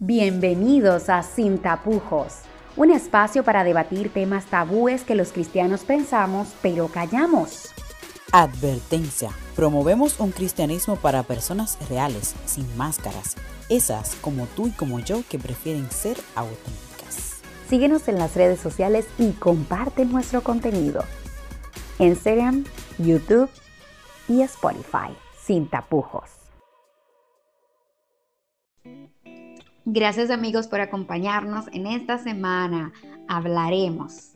Bienvenidos 0.00 1.08
a 1.08 1.24
Sin 1.24 1.58
Tapujos, 1.58 2.42
un 2.76 2.92
espacio 2.92 3.42
para 3.42 3.64
debatir 3.64 4.12
temas 4.12 4.46
tabúes 4.46 5.02
que 5.02 5.16
los 5.16 5.32
cristianos 5.32 5.80
pensamos 5.80 6.54
pero 6.62 6.86
callamos. 6.86 7.74
Advertencia. 8.30 9.30
Promovemos 9.56 10.20
un 10.20 10.30
cristianismo 10.30 10.94
para 10.94 11.24
personas 11.24 11.76
reales, 11.90 12.36
sin 12.44 12.76
máscaras, 12.76 13.34
esas 13.68 14.14
como 14.20 14.46
tú 14.46 14.68
y 14.68 14.70
como 14.70 15.00
yo 15.00 15.24
que 15.28 15.40
prefieren 15.40 15.90
ser 15.90 16.16
auténticas. 16.36 17.40
Síguenos 17.68 18.06
en 18.06 18.20
las 18.20 18.36
redes 18.36 18.60
sociales 18.60 19.04
y 19.18 19.32
comparte 19.32 20.04
nuestro 20.04 20.44
contenido. 20.44 21.02
Instagram, 21.98 22.66
YouTube 22.98 23.50
y 24.28 24.42
Spotify. 24.42 25.10
Sin 25.44 25.68
tapujos. 25.68 26.38
Gracias 29.90 30.30
amigos 30.30 30.68
por 30.68 30.82
acompañarnos. 30.82 31.64
En 31.72 31.86
esta 31.86 32.18
semana 32.18 32.92
hablaremos 33.26 34.34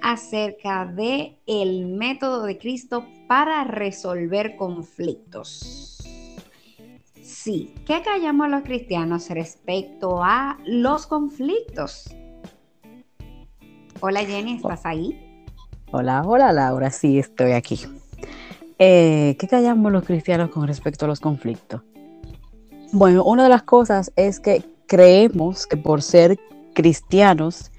acerca 0.00 0.86
de 0.86 1.36
el 1.44 1.86
método 1.86 2.44
de 2.44 2.56
Cristo 2.56 3.04
para 3.26 3.64
resolver 3.64 4.54
conflictos. 4.54 5.98
Sí, 7.20 7.74
¿qué 7.84 8.00
callamos 8.02 8.48
los 8.48 8.62
cristianos 8.62 9.28
respecto 9.28 10.22
a 10.22 10.56
los 10.64 11.08
conflictos? 11.08 12.14
Hola 13.98 14.20
Jenny, 14.20 14.54
¿estás 14.54 14.86
ahí? 14.86 15.44
Hola, 15.90 16.22
hola 16.24 16.52
Laura, 16.52 16.92
sí, 16.92 17.18
estoy 17.18 17.52
aquí. 17.52 17.80
Eh, 18.78 19.36
¿Qué 19.36 19.48
callamos 19.48 19.90
los 19.90 20.04
cristianos 20.04 20.50
con 20.50 20.68
respecto 20.68 21.06
a 21.06 21.08
los 21.08 21.18
conflictos? 21.18 21.82
Bueno, 22.94 23.24
una 23.24 23.42
de 23.42 23.48
las 23.48 23.64
cosas 23.64 24.12
es 24.14 24.38
que 24.38 24.62
creemos 24.86 25.66
que 25.66 25.76
por 25.76 26.00
ser 26.00 26.38
cristianos 26.74 27.72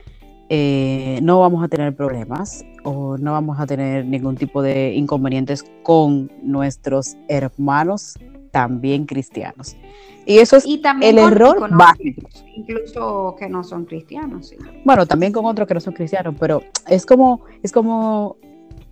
eh, 0.50 1.20
no 1.24 1.40
vamos 1.40 1.64
a 1.64 1.70
tener 1.70 1.96
problemas 1.96 2.66
o 2.84 3.18
no 3.18 3.32
vamos 3.32 3.58
a 3.58 3.66
tener 3.66 4.06
ningún 4.06 4.36
tipo 4.36 4.62
de 4.62 4.94
inconvenientes 4.94 5.64
con 5.84 6.30
nuestros 6.44 7.16
hermanos 7.30 8.20
también 8.52 9.06
cristianos. 9.06 9.78
Y 10.26 10.40
eso 10.40 10.58
es 10.58 10.66
el 10.66 11.18
error 11.18 11.70
básico. 11.72 12.28
Incluso 12.54 13.38
que 13.40 13.48
no 13.48 13.64
son 13.64 13.86
cristianos. 13.86 14.54
Bueno, 14.84 15.06
también 15.06 15.32
con 15.32 15.46
otros 15.46 15.66
que 15.66 15.76
no 15.76 15.80
son 15.80 15.94
cristianos, 15.94 16.36
pero 16.38 16.62
es 16.90 17.06
como, 17.06 17.40
es 17.64 17.72
como 17.72 18.36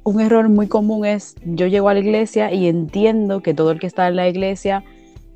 un 0.06 0.22
error 0.22 0.48
muy 0.48 0.68
común 0.68 1.06
es 1.06 1.36
yo 1.44 1.68
llego 1.68 1.90
a 1.90 1.94
la 1.94 2.00
iglesia 2.00 2.54
y 2.54 2.68
entiendo 2.68 3.42
que 3.42 3.54
todo 3.54 3.72
el 3.72 3.80
que 3.80 3.88
está 3.88 4.08
en 4.08 4.16
la 4.16 4.30
iglesia 4.30 4.86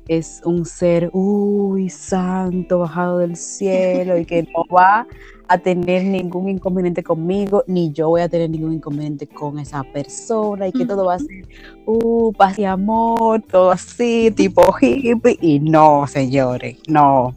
es 0.08 0.40
un 0.44 0.64
ser, 0.64 1.10
uy, 1.12 1.90
santo, 1.90 2.80
bajado 2.80 3.18
del 3.18 3.36
cielo 3.36 4.18
y 4.18 4.24
que 4.24 4.42
no 4.42 4.64
va 4.74 5.06
a 5.48 5.58
tener 5.58 6.04
ningún 6.04 6.48
inconveniente 6.48 7.02
conmigo, 7.02 7.62
ni 7.66 7.92
yo 7.92 8.08
voy 8.08 8.22
a 8.22 8.28
tener 8.28 8.50
ningún 8.50 8.74
inconveniente 8.74 9.26
con 9.26 9.58
esa 9.58 9.82
persona 9.82 10.68
y 10.68 10.72
que 10.72 10.84
todo 10.84 11.06
va 11.06 11.14
a 11.14 11.18
ser, 11.18 11.46
uh, 11.86 12.32
paz 12.32 12.58
y 12.58 12.64
amor, 12.64 13.42
todo 13.42 13.70
así, 13.70 14.30
tipo 14.30 14.62
hippie. 14.80 15.38
Y 15.40 15.60
no, 15.60 16.06
señores, 16.06 16.78
no. 16.88 17.34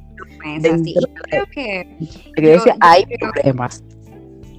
Yo 0.62 1.08
creo 1.30 1.46
que... 1.48 2.76
hay 2.80 3.06
problemas. 3.06 3.84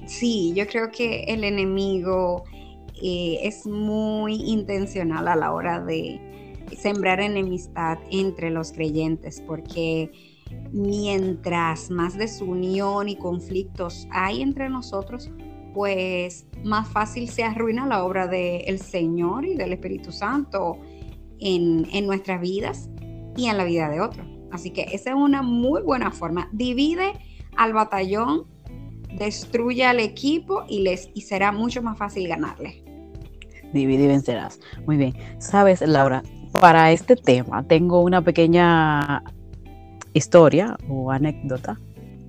Sí, 0.05 0.53
yo 0.55 0.67
creo 0.67 0.91
que 0.91 1.23
el 1.23 1.43
enemigo 1.43 2.43
eh, 3.01 3.39
es 3.41 3.65
muy 3.65 4.35
intencional 4.35 5.27
a 5.27 5.35
la 5.35 5.51
hora 5.51 5.79
de 5.81 6.32
sembrar 6.75 7.19
enemistad 7.19 7.97
entre 8.11 8.49
los 8.49 8.71
creyentes, 8.71 9.41
porque 9.45 10.11
mientras 10.71 11.89
más 11.89 12.17
desunión 12.17 13.09
y 13.09 13.15
conflictos 13.15 14.07
hay 14.11 14.41
entre 14.41 14.69
nosotros, 14.69 15.31
pues 15.73 16.45
más 16.63 16.87
fácil 16.87 17.29
se 17.29 17.43
arruina 17.43 17.87
la 17.87 18.03
obra 18.03 18.27
del 18.27 18.79
Señor 18.79 19.45
y 19.45 19.55
del 19.55 19.73
Espíritu 19.73 20.11
Santo 20.11 20.77
en, 21.39 21.87
en 21.91 22.05
nuestras 22.05 22.39
vidas 22.39 22.89
y 23.35 23.47
en 23.47 23.57
la 23.57 23.63
vida 23.63 23.89
de 23.89 24.01
otros. 24.01 24.27
Así 24.51 24.69
que 24.69 24.83
esa 24.91 25.09
es 25.09 25.15
una 25.15 25.41
muy 25.41 25.81
buena 25.81 26.11
forma. 26.11 26.47
Divide 26.51 27.13
al 27.57 27.73
batallón, 27.73 28.45
destruye 29.17 29.83
al 29.83 29.99
equipo 29.99 30.63
y, 30.67 30.81
les, 30.81 31.09
y 31.13 31.21
será 31.21 31.51
mucho 31.51 31.81
más 31.81 31.97
fácil 31.97 32.27
ganarle. 32.27 32.83
Divide 33.73 34.03
y 34.03 34.07
vencerás. 34.07 34.59
Muy 34.85 34.97
bien. 34.97 35.13
Sabes, 35.39 35.81
Laura, 35.81 36.21
para 36.59 36.91
este 36.91 37.15
tema 37.15 37.63
tengo 37.63 38.01
una 38.01 38.21
pequeña 38.21 39.23
historia 40.13 40.77
o 40.87 41.11
anécdota 41.11 41.79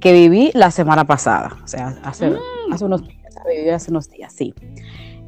que 0.01 0.13
viví 0.13 0.51
la 0.53 0.71
semana 0.71 1.07
pasada, 1.07 1.57
o 1.65 1.67
sea, 1.67 1.99
hace, 2.03 2.31
mm. 2.31 2.73
hace 2.73 2.85
unos 2.85 3.03
días, 3.07 3.75
hace 3.75 3.91
unos 3.91 4.11
días, 4.11 4.33
sí. 4.35 4.55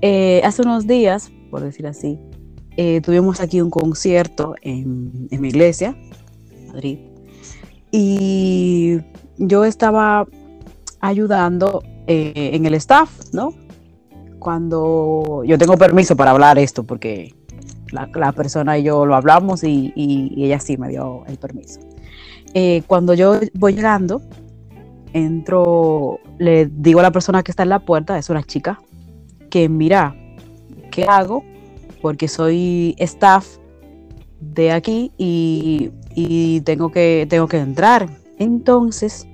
Eh, 0.02 0.42
hace 0.44 0.62
unos 0.62 0.86
días, 0.86 1.30
por 1.50 1.62
decir 1.62 1.86
así, 1.86 2.18
eh, 2.76 3.00
tuvimos 3.00 3.40
aquí 3.40 3.62
un 3.62 3.70
concierto 3.70 4.54
en, 4.60 5.28
mi 5.30 5.48
iglesia, 5.48 5.96
Madrid, 6.68 6.98
y 7.90 8.98
yo 9.38 9.64
estaba 9.64 10.26
ayudando 11.00 11.82
eh, 12.06 12.50
en 12.52 12.66
el 12.66 12.74
staff, 12.74 13.10
¿no? 13.32 13.54
Cuando 14.38 15.42
yo 15.46 15.56
tengo 15.56 15.78
permiso 15.78 16.16
para 16.16 16.32
hablar 16.32 16.58
esto, 16.58 16.84
porque 16.84 17.34
la, 17.92 18.32
persona 18.32 18.78
y 18.78 18.84
yo 18.84 19.06
lo 19.06 19.14
hablamos 19.14 19.62
y, 19.64 19.92
ella 20.36 20.60
sí 20.60 20.76
me 20.76 20.88
dio 20.88 21.24
el 21.26 21.36
permiso. 21.38 21.80
Eh, 22.54 22.82
cuando 22.86 23.14
yo 23.14 23.38
voy 23.54 23.74
llegando, 23.74 24.22
entro, 25.12 26.20
le 26.38 26.66
digo 26.66 27.00
a 27.00 27.02
la 27.02 27.10
persona 27.10 27.42
que 27.42 27.52
está 27.52 27.62
en 27.62 27.70
la 27.70 27.80
puerta, 27.80 28.18
es 28.18 28.30
una 28.30 28.42
chica, 28.42 28.80
que 29.50 29.68
mira, 29.68 30.14
¿qué 30.90 31.04
hago? 31.04 31.42
Porque 32.02 32.28
soy 32.28 32.94
staff 32.98 33.58
de 34.40 34.72
aquí 34.72 35.12
y, 35.16 35.90
tengo, 36.60 36.90
que, 36.90 37.26
tengo 37.28 37.46
que 37.46 37.58
entrar. 37.58 38.08
Entonces, 38.38 39.26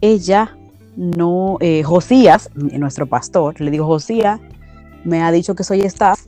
ella 0.00 0.56
no, 0.96 1.58
eh, 1.60 1.82
Josías, 1.82 2.50
nuestro 2.54 3.06
pastor, 3.06 3.60
le 3.60 3.70
digo, 3.70 3.86
Josías, 3.86 4.40
me 5.04 5.22
ha 5.22 5.30
dicho 5.30 5.54
que 5.54 5.64
soy 5.64 5.82
staff 5.82 6.20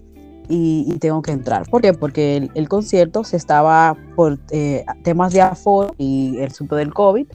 y, 0.50 0.98
tengo 0.98 1.22
que 1.22 1.30
entrar. 1.30 1.68
¿Por 1.70 1.80
qué? 1.80 1.94
Porque 1.94 2.50
el, 2.54 2.68
concierto 2.68 3.24
se 3.24 3.36
estaba 3.36 3.96
por 4.16 4.38
eh, 4.50 4.84
temas 5.02 5.32
de 5.32 5.40
aforo 5.40 5.94
y 5.96 6.36
el 6.38 6.48
asunto 6.48 6.76
del 6.76 6.92
COVID, 6.92 7.26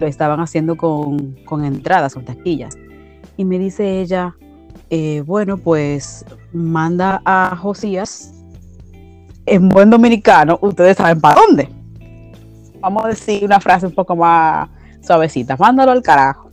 lo 0.00 0.06
estaban 0.06 0.40
haciendo 0.40 0.76
con, 0.76 1.36
con 1.44 1.64
entradas, 1.64 2.14
con 2.14 2.24
taquillas. 2.24 2.78
Y 3.36 3.44
me 3.44 3.58
dice 3.58 4.00
ella, 4.00 4.36
eh, 4.90 5.22
bueno, 5.26 5.58
pues 5.58 6.24
manda 6.52 7.20
a 7.24 7.56
Josías 7.56 8.32
en 9.46 9.68
buen 9.68 9.90
dominicano, 9.90 10.58
ustedes 10.62 10.96
saben 10.96 11.20
para 11.20 11.40
dónde. 11.40 11.68
Vamos 12.80 13.04
a 13.04 13.08
decir 13.08 13.44
una 13.44 13.60
frase 13.60 13.86
un 13.86 13.94
poco 13.94 14.14
más 14.14 14.68
suavecita, 15.00 15.56
mándalo 15.56 15.92
al 15.92 16.02
carajo. 16.02 16.50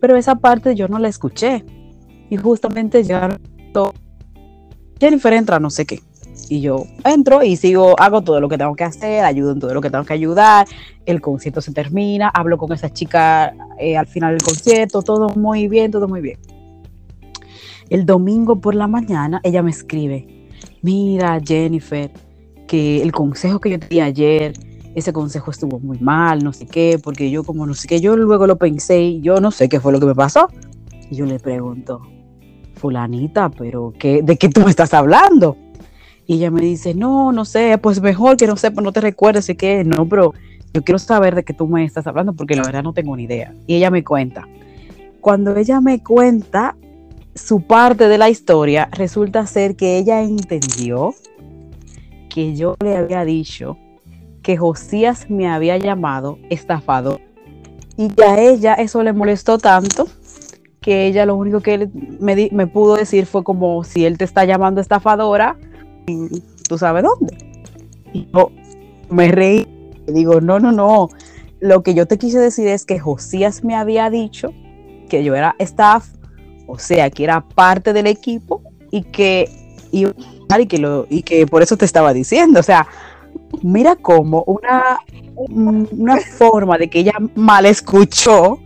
Pero 0.00 0.16
esa 0.16 0.34
parte 0.34 0.74
yo 0.74 0.88
no 0.88 0.98
la 0.98 1.08
escuché. 1.08 1.64
Y 2.30 2.36
justamente 2.36 3.04
ya 3.04 3.38
Jennifer 5.04 5.34
entra, 5.34 5.60
no 5.60 5.68
sé 5.68 5.84
qué. 5.84 6.00
Y 6.48 6.62
yo 6.62 6.86
entro 7.04 7.42
y 7.42 7.56
sigo, 7.56 7.94
hago 8.00 8.22
todo 8.22 8.40
lo 8.40 8.48
que 8.48 8.56
tengo 8.56 8.74
que 8.74 8.84
hacer, 8.84 9.22
ayudo 9.22 9.52
en 9.52 9.60
todo 9.60 9.74
lo 9.74 9.82
que 9.82 9.90
tengo 9.90 10.04
que 10.04 10.14
ayudar, 10.14 10.66
el 11.04 11.20
concierto 11.20 11.60
se 11.60 11.72
termina, 11.72 12.30
hablo 12.30 12.56
con 12.56 12.72
esa 12.72 12.90
chica 12.90 13.54
eh, 13.78 13.98
al 13.98 14.06
final 14.06 14.32
del 14.32 14.42
concierto, 14.42 15.02
todo 15.02 15.28
muy 15.36 15.68
bien, 15.68 15.90
todo 15.90 16.08
muy 16.08 16.22
bien. 16.22 16.38
El 17.90 18.06
domingo 18.06 18.56
por 18.62 18.74
la 18.74 18.86
mañana 18.86 19.42
ella 19.42 19.62
me 19.62 19.72
escribe, 19.72 20.48
mira 20.80 21.38
Jennifer, 21.44 22.10
que 22.66 23.02
el 23.02 23.12
consejo 23.12 23.60
que 23.60 23.70
yo 23.70 23.78
te 23.78 23.88
di 23.88 24.00
ayer, 24.00 24.54
ese 24.94 25.12
consejo 25.12 25.50
estuvo 25.50 25.80
muy 25.80 25.98
mal, 25.98 26.42
no 26.42 26.54
sé 26.54 26.66
qué, 26.66 26.98
porque 27.02 27.30
yo 27.30 27.44
como 27.44 27.66
no 27.66 27.74
sé 27.74 27.88
qué, 27.88 28.00
yo 28.00 28.16
luego 28.16 28.46
lo 28.46 28.56
pensé 28.56 29.02
y 29.02 29.20
yo 29.20 29.38
no 29.38 29.50
sé 29.50 29.68
qué 29.68 29.80
fue 29.80 29.92
lo 29.92 30.00
que 30.00 30.06
me 30.06 30.14
pasó. 30.14 30.48
Y 31.10 31.16
yo 31.16 31.26
le 31.26 31.38
pregunto, 31.38 32.00
fulanita, 32.84 33.48
pero 33.48 33.94
¿qué, 33.98 34.20
¿de 34.20 34.36
qué 34.36 34.50
tú 34.50 34.60
me 34.60 34.68
estás 34.68 34.92
hablando? 34.92 35.56
Y 36.26 36.34
ella 36.34 36.50
me 36.50 36.60
dice, 36.60 36.94
no, 36.94 37.32
no 37.32 37.46
sé, 37.46 37.78
pues 37.78 38.02
mejor 38.02 38.36
que 38.36 38.46
no 38.46 38.56
sepa, 38.58 38.82
no 38.82 38.92
te 38.92 39.00
recuerdes 39.00 39.46
de 39.46 39.56
qué, 39.56 39.84
no, 39.84 40.06
pero 40.06 40.34
yo 40.74 40.84
quiero 40.84 40.98
saber 40.98 41.34
de 41.34 41.44
qué 41.44 41.54
tú 41.54 41.66
me 41.66 41.82
estás 41.82 42.06
hablando 42.06 42.34
porque 42.34 42.54
la 42.54 42.62
verdad 42.62 42.82
no 42.82 42.92
tengo 42.92 43.16
ni 43.16 43.22
idea. 43.22 43.54
Y 43.66 43.76
ella 43.76 43.90
me 43.90 44.04
cuenta. 44.04 44.46
Cuando 45.22 45.56
ella 45.56 45.80
me 45.80 46.02
cuenta 46.02 46.76
su 47.34 47.62
parte 47.62 48.06
de 48.06 48.18
la 48.18 48.28
historia, 48.28 48.90
resulta 48.92 49.46
ser 49.46 49.76
que 49.76 49.96
ella 49.96 50.20
entendió 50.20 51.14
que 52.28 52.54
yo 52.54 52.76
le 52.84 52.98
había 52.98 53.24
dicho 53.24 53.78
que 54.42 54.58
Josías 54.58 55.30
me 55.30 55.48
había 55.48 55.78
llamado 55.78 56.38
estafador 56.50 57.22
y 57.96 58.08
que 58.08 58.24
a 58.24 58.38
ella 58.38 58.74
eso 58.74 59.02
le 59.02 59.14
molestó 59.14 59.56
tanto 59.56 60.06
que 60.84 61.06
ella 61.06 61.24
lo 61.24 61.34
único 61.34 61.60
que 61.60 61.88
me, 62.20 62.50
me 62.52 62.66
pudo 62.66 62.96
decir 62.96 63.24
fue 63.24 63.42
como 63.42 63.84
si 63.84 64.04
él 64.04 64.18
te 64.18 64.24
está 64.24 64.44
llamando 64.44 64.82
estafadora, 64.82 65.56
tú 66.68 66.76
sabes 66.76 67.02
dónde. 67.02 67.38
Y 68.12 68.28
yo 68.30 68.50
me 69.08 69.28
reí 69.28 69.66
digo, 70.06 70.42
no, 70.42 70.60
no, 70.60 70.72
no. 70.72 71.08
Lo 71.60 71.82
que 71.82 71.94
yo 71.94 72.06
te 72.06 72.18
quise 72.18 72.38
decir 72.38 72.68
es 72.68 72.84
que 72.84 72.98
Josías 72.98 73.64
me 73.64 73.74
había 73.74 74.10
dicho 74.10 74.52
que 75.08 75.24
yo 75.24 75.34
era 75.34 75.56
staff, 75.58 76.06
o 76.66 76.78
sea, 76.78 77.08
que 77.08 77.24
era 77.24 77.40
parte 77.40 77.94
del 77.94 78.06
equipo 78.06 78.62
y 78.90 79.04
que 79.04 79.48
y 79.90 80.06
que, 80.66 80.78
lo, 80.78 81.06
y 81.08 81.22
que 81.22 81.46
por 81.46 81.62
eso 81.62 81.78
te 81.78 81.86
estaba 81.86 82.12
diciendo. 82.12 82.60
O 82.60 82.62
sea, 82.62 82.86
mira 83.62 83.96
cómo 83.96 84.44
una, 84.46 84.98
una 85.48 86.18
forma 86.18 86.76
de 86.76 86.90
que 86.90 87.00
ella 87.00 87.14
mal 87.34 87.64
escuchó 87.64 88.58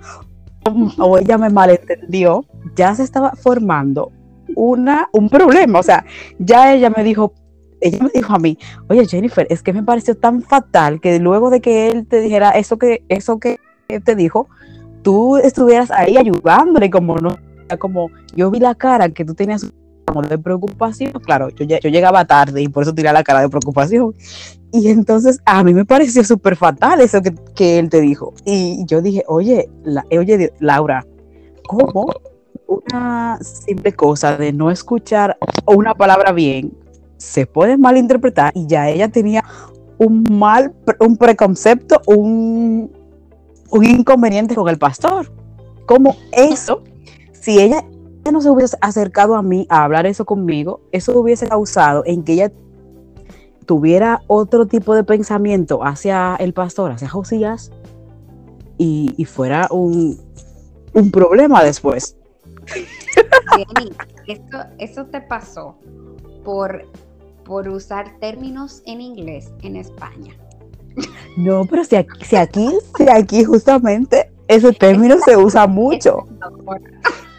o 0.99 1.19
ella 1.19 1.39
me 1.39 1.51
malentendió, 1.51 2.45
ya 2.77 2.95
se 2.95 3.03
estaba 3.03 3.33
formando 3.33 4.13
una, 4.55 5.09
un 5.13 5.29
problema. 5.29 5.79
O 5.79 5.83
sea, 5.83 6.05
ya 6.39 6.75
ella 6.75 6.91
me 6.91 7.05
dijo, 7.05 7.33
ella 7.81 7.99
me 8.03 8.11
dijo 8.15 8.33
a 8.33 8.39
mí, 8.39 8.59
oye 8.89 9.07
Jennifer, 9.07 9.47
es 9.51 9.63
que 9.63 9.73
me 9.73 9.83
pareció 9.83 10.17
tan 10.17 10.43
fatal 10.43 11.01
que 11.01 11.19
luego 11.19 11.51
de 11.51 11.61
que 11.61 11.89
él 11.89 12.07
te 12.07 12.21
dijera 12.21 12.51
eso 12.51 12.79
que, 12.79 13.05
eso 13.09 13.39
que 13.39 13.59
te 14.05 14.15
dijo, 14.15 14.49
tú 15.03 15.37
estuvieras 15.37 15.91
ahí 15.91 16.17
ayudándole, 16.17 16.91
como 16.91 17.17
no, 17.17 17.39
como 17.79 18.11
yo 18.35 18.51
vi 18.51 18.61
la 18.61 18.75
cara 18.75 19.09
que 19.11 19.25
tú 19.25 19.35
tenías 19.35 19.67
como 20.07 20.23
de 20.23 20.39
preocupación, 20.39 21.13
claro, 21.13 21.51
yo, 21.51 21.67
yo 21.67 21.91
llegaba 21.91 22.25
tarde 22.25 22.63
y 22.63 22.69
por 22.69 22.83
eso 22.83 22.95
tiré 22.95 23.13
la 23.13 23.23
cara 23.23 23.41
de 23.41 23.49
preocupación. 23.49 24.15
Y 24.73 24.89
entonces 24.89 25.41
a 25.47 25.65
mí 25.65 25.73
me 25.73 25.85
pareció 25.85 26.23
súper 26.25 26.57
fatal 26.57 27.01
eso 27.01 27.23
que, 27.23 27.35
que, 27.55 27.79
él 27.79 27.89
te 27.89 28.01
dijo. 28.01 28.35
Y 28.45 28.85
yo 28.87 29.01
dije, 29.01 29.25
oye, 29.27 29.71
oye, 30.11 30.53
Laura, 30.61 31.07
¿cómo 31.67 32.13
una 32.67 33.39
simple 33.43 33.95
cosa 33.95 34.37
de 34.37 34.53
no 34.53 34.71
escuchar 34.71 35.39
una 35.67 35.95
palabra 35.95 36.33
bien 36.33 36.73
se 37.17 37.47
puede 37.47 37.77
malinterpretar 37.77 38.53
y 38.55 38.67
ya 38.67 38.89
ella 38.89 39.09
tenía 39.09 39.43
un 39.99 40.25
mal, 40.31 40.73
un 41.01 41.17
preconcepto, 41.17 42.01
un, 42.07 42.93
un 43.71 43.85
inconveniente 43.85 44.55
con 44.55 44.69
el 44.69 44.79
pastor. 44.79 45.33
Como 45.87 46.17
eso, 46.33 46.85
si 47.33 47.59
ella 47.61 47.85
no 48.31 48.41
se 48.41 48.51
hubiese 48.51 48.77
acercado 48.81 49.35
a 49.35 49.43
mí 49.43 49.67
a 49.71 49.85
hablar 49.85 50.07
eso 50.07 50.25
conmigo, 50.25 50.81
eso 50.93 51.19
hubiese 51.19 51.49
causado 51.49 52.03
en 52.07 52.23
que 52.23 52.35
ella 52.35 52.53
tuviera 53.69 54.23
otro 54.29 54.67
tipo 54.67 54.95
de 54.95 55.05
pensamiento 55.05 55.85
hacia 55.85 56.37
el 56.37 56.55
pastor, 56.55 56.93
hacia 56.93 57.07
Josías, 57.07 57.71
y, 58.79 59.27
fuera 59.27 59.69
un, 59.71 60.19
un, 60.95 61.11
problema 61.11 61.63
después. 61.63 62.17
eso, 64.27 64.59
eso 64.79 65.05
te 65.07 65.21
pasó 65.21 65.77
por, 66.45 66.87
por 67.45 67.69
usar 67.69 68.19
términos 68.21 68.83
en 68.87 69.03
inglés 69.03 69.53
en 69.63 69.77
España. 69.77 70.33
No, 71.37 71.67
pero 71.67 71.85
si 71.85 71.97
aquí, 71.97 72.25
si 72.25 72.37
aquí, 72.37 72.71
si 72.97 73.09
aquí 73.11 73.45
justamente 73.45 74.33
ese 74.47 74.73
término 74.73 75.19
se 75.19 75.37
usa 75.37 75.67
mucho. 75.67 76.25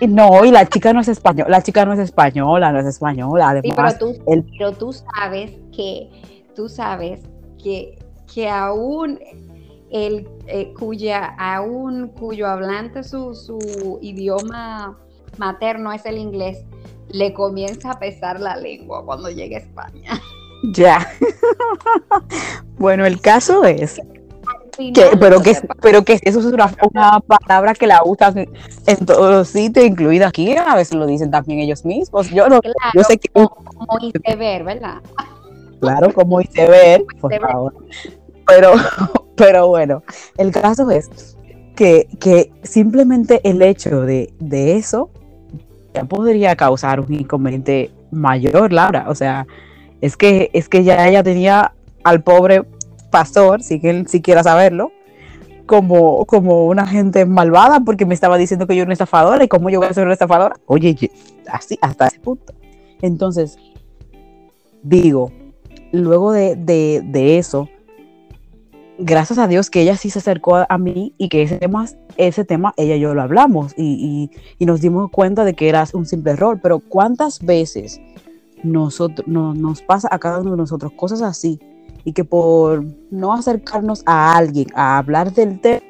No, 0.07 0.45
y 0.45 0.51
la 0.51 0.65
chica 0.67 0.93
no 0.93 1.01
es 1.01 1.07
española, 1.07 1.49
la 1.49 1.61
chica 1.61 1.85
no 1.85 1.93
es 1.93 1.99
española, 1.99 2.71
no 2.71 2.79
es 2.79 2.85
española. 2.85 3.49
Además, 3.49 3.95
pero, 3.99 4.13
tú, 4.13 4.23
pero 4.57 4.71
tú 4.71 4.93
sabes 4.93 5.51
que, 5.75 6.09
tú 6.55 6.69
sabes 6.69 7.21
que, 7.61 7.97
que 8.33 8.49
aún 8.49 9.19
el 9.91 10.27
eh, 10.47 10.73
cuya, 10.77 11.35
aún 11.37 12.09
cuyo 12.09 12.47
hablante 12.47 13.03
su, 13.03 13.33
su 13.35 13.99
idioma 14.01 14.97
materno 15.37 15.91
es 15.91 16.05
el 16.05 16.17
inglés, 16.17 16.63
le 17.09 17.33
comienza 17.33 17.91
a 17.91 17.99
pesar 17.99 18.39
la 18.39 18.55
lengua 18.55 19.03
cuando 19.05 19.29
llega 19.29 19.57
a 19.57 19.61
España. 19.61 20.21
Ya. 20.73 21.07
bueno, 22.77 23.05
el 23.05 23.21
caso 23.21 23.63
es 23.63 24.01
pero 25.19 25.41
que 25.41 25.55
pero 25.81 26.03
que 26.03 26.19
eso 26.21 26.39
es 26.39 26.45
una, 26.45 27.19
palabra 27.21 27.73
que 27.73 27.87
la 27.87 28.01
usan 28.03 28.47
en 28.85 29.05
todos 29.05 29.31
los 29.31 29.47
sitios, 29.47 29.85
incluido 29.85 30.27
aquí, 30.27 30.55
a 30.55 30.75
veces 30.75 30.95
lo 30.95 31.05
dicen 31.05 31.31
también 31.31 31.59
ellos 31.59 31.85
mismos. 31.85 32.29
Yo 32.29 32.47
no, 32.49 32.59
yo 32.93 33.03
sé 33.03 33.17
que 33.17 33.29
como, 33.29 33.49
como 33.49 33.97
ver, 34.37 34.63
¿verdad? 34.63 35.01
Claro, 35.79 36.13
como 36.13 36.37
ver, 36.37 37.03
por 37.19 37.39
favor. 37.39 37.73
Pero, 38.45 38.73
pero 39.35 39.67
bueno, 39.67 40.03
el 40.37 40.51
caso 40.51 40.89
es 40.91 41.37
que, 41.75 42.07
que 42.19 42.51
simplemente 42.63 43.41
el 43.43 43.61
hecho 43.61 44.01
de, 44.01 44.33
de 44.39 44.75
eso 44.75 45.09
ya 45.93 46.03
podría 46.03 46.55
causar 46.55 46.99
un 46.99 47.13
inconveniente 47.13 47.91
mayor, 48.11 48.73
Laura. 48.73 49.05
O 49.07 49.15
sea, 49.15 49.47
es 50.01 50.17
que, 50.17 50.49
es 50.53 50.69
que 50.69 50.83
ya 50.83 51.07
ella 51.07 51.23
tenía 51.23 51.73
al 52.03 52.21
pobre 52.21 52.63
pastor, 53.09 53.61
si 53.63 53.79
él 53.83 54.07
si 54.07 54.21
quiera 54.21 54.43
saberlo, 54.43 54.91
como, 55.69 56.25
como 56.25 56.65
una 56.65 56.87
gente 56.87 57.27
malvada 57.27 57.81
porque 57.81 58.07
me 58.07 58.15
estaba 58.15 58.39
diciendo 58.39 58.65
que 58.65 58.75
yo 58.75 58.81
era 58.81 58.87
una 58.87 58.93
estafadora 58.93 59.43
y 59.43 59.47
cómo 59.47 59.69
yo 59.69 59.79
voy 59.79 59.87
a 59.87 59.93
ser 59.93 60.03
una 60.03 60.13
estafadora. 60.13 60.55
Oye, 60.65 61.11
así, 61.47 61.77
hasta 61.79 62.07
ese 62.07 62.19
punto. 62.19 62.53
Entonces, 63.03 63.55
digo, 64.81 65.31
luego 65.91 66.31
de, 66.31 66.55
de, 66.55 67.37
eso, 67.37 67.69
gracias 68.97 69.37
a 69.37 69.47
Dios 69.47 69.69
que 69.69 69.81
ella 69.81 69.95
sí 69.95 70.09
se 70.09 70.17
acercó 70.17 70.55
a, 70.67 70.77
mí 70.79 71.13
y 71.19 71.29
que 71.29 71.43
ese 71.43 71.57
tema, 71.57 71.85
ese 72.17 72.45
tema 72.45 72.73
ella 72.75 72.95
y 72.95 73.01
yo 73.01 73.13
lo 73.13 73.21
hablamos 73.21 73.75
y, 73.77 74.31
y, 74.57 74.65
nos 74.65 74.81
dimos 74.81 75.11
cuenta 75.11 75.45
de 75.45 75.53
que 75.53 75.69
era 75.69 75.85
un 75.93 76.07
simple 76.07 76.31
error. 76.31 76.59
Pero 76.63 76.79
¿cuántas 76.79 77.45
veces 77.45 78.01
nosotros, 78.63 79.27
no, 79.27 79.53
nos 79.53 79.83
pasa 79.83 80.09
a 80.11 80.17
cada 80.17 80.39
uno 80.39 80.51
de 80.51 80.57
nosotros 80.57 80.93
cosas 80.93 81.21
así? 81.21 81.59
Que 82.13 82.23
por 82.23 82.83
no 83.11 83.33
acercarnos 83.33 84.03
a 84.05 84.37
alguien 84.37 84.67
a 84.75 84.97
hablar 84.97 85.33
del 85.33 85.59
tema, 85.59 85.81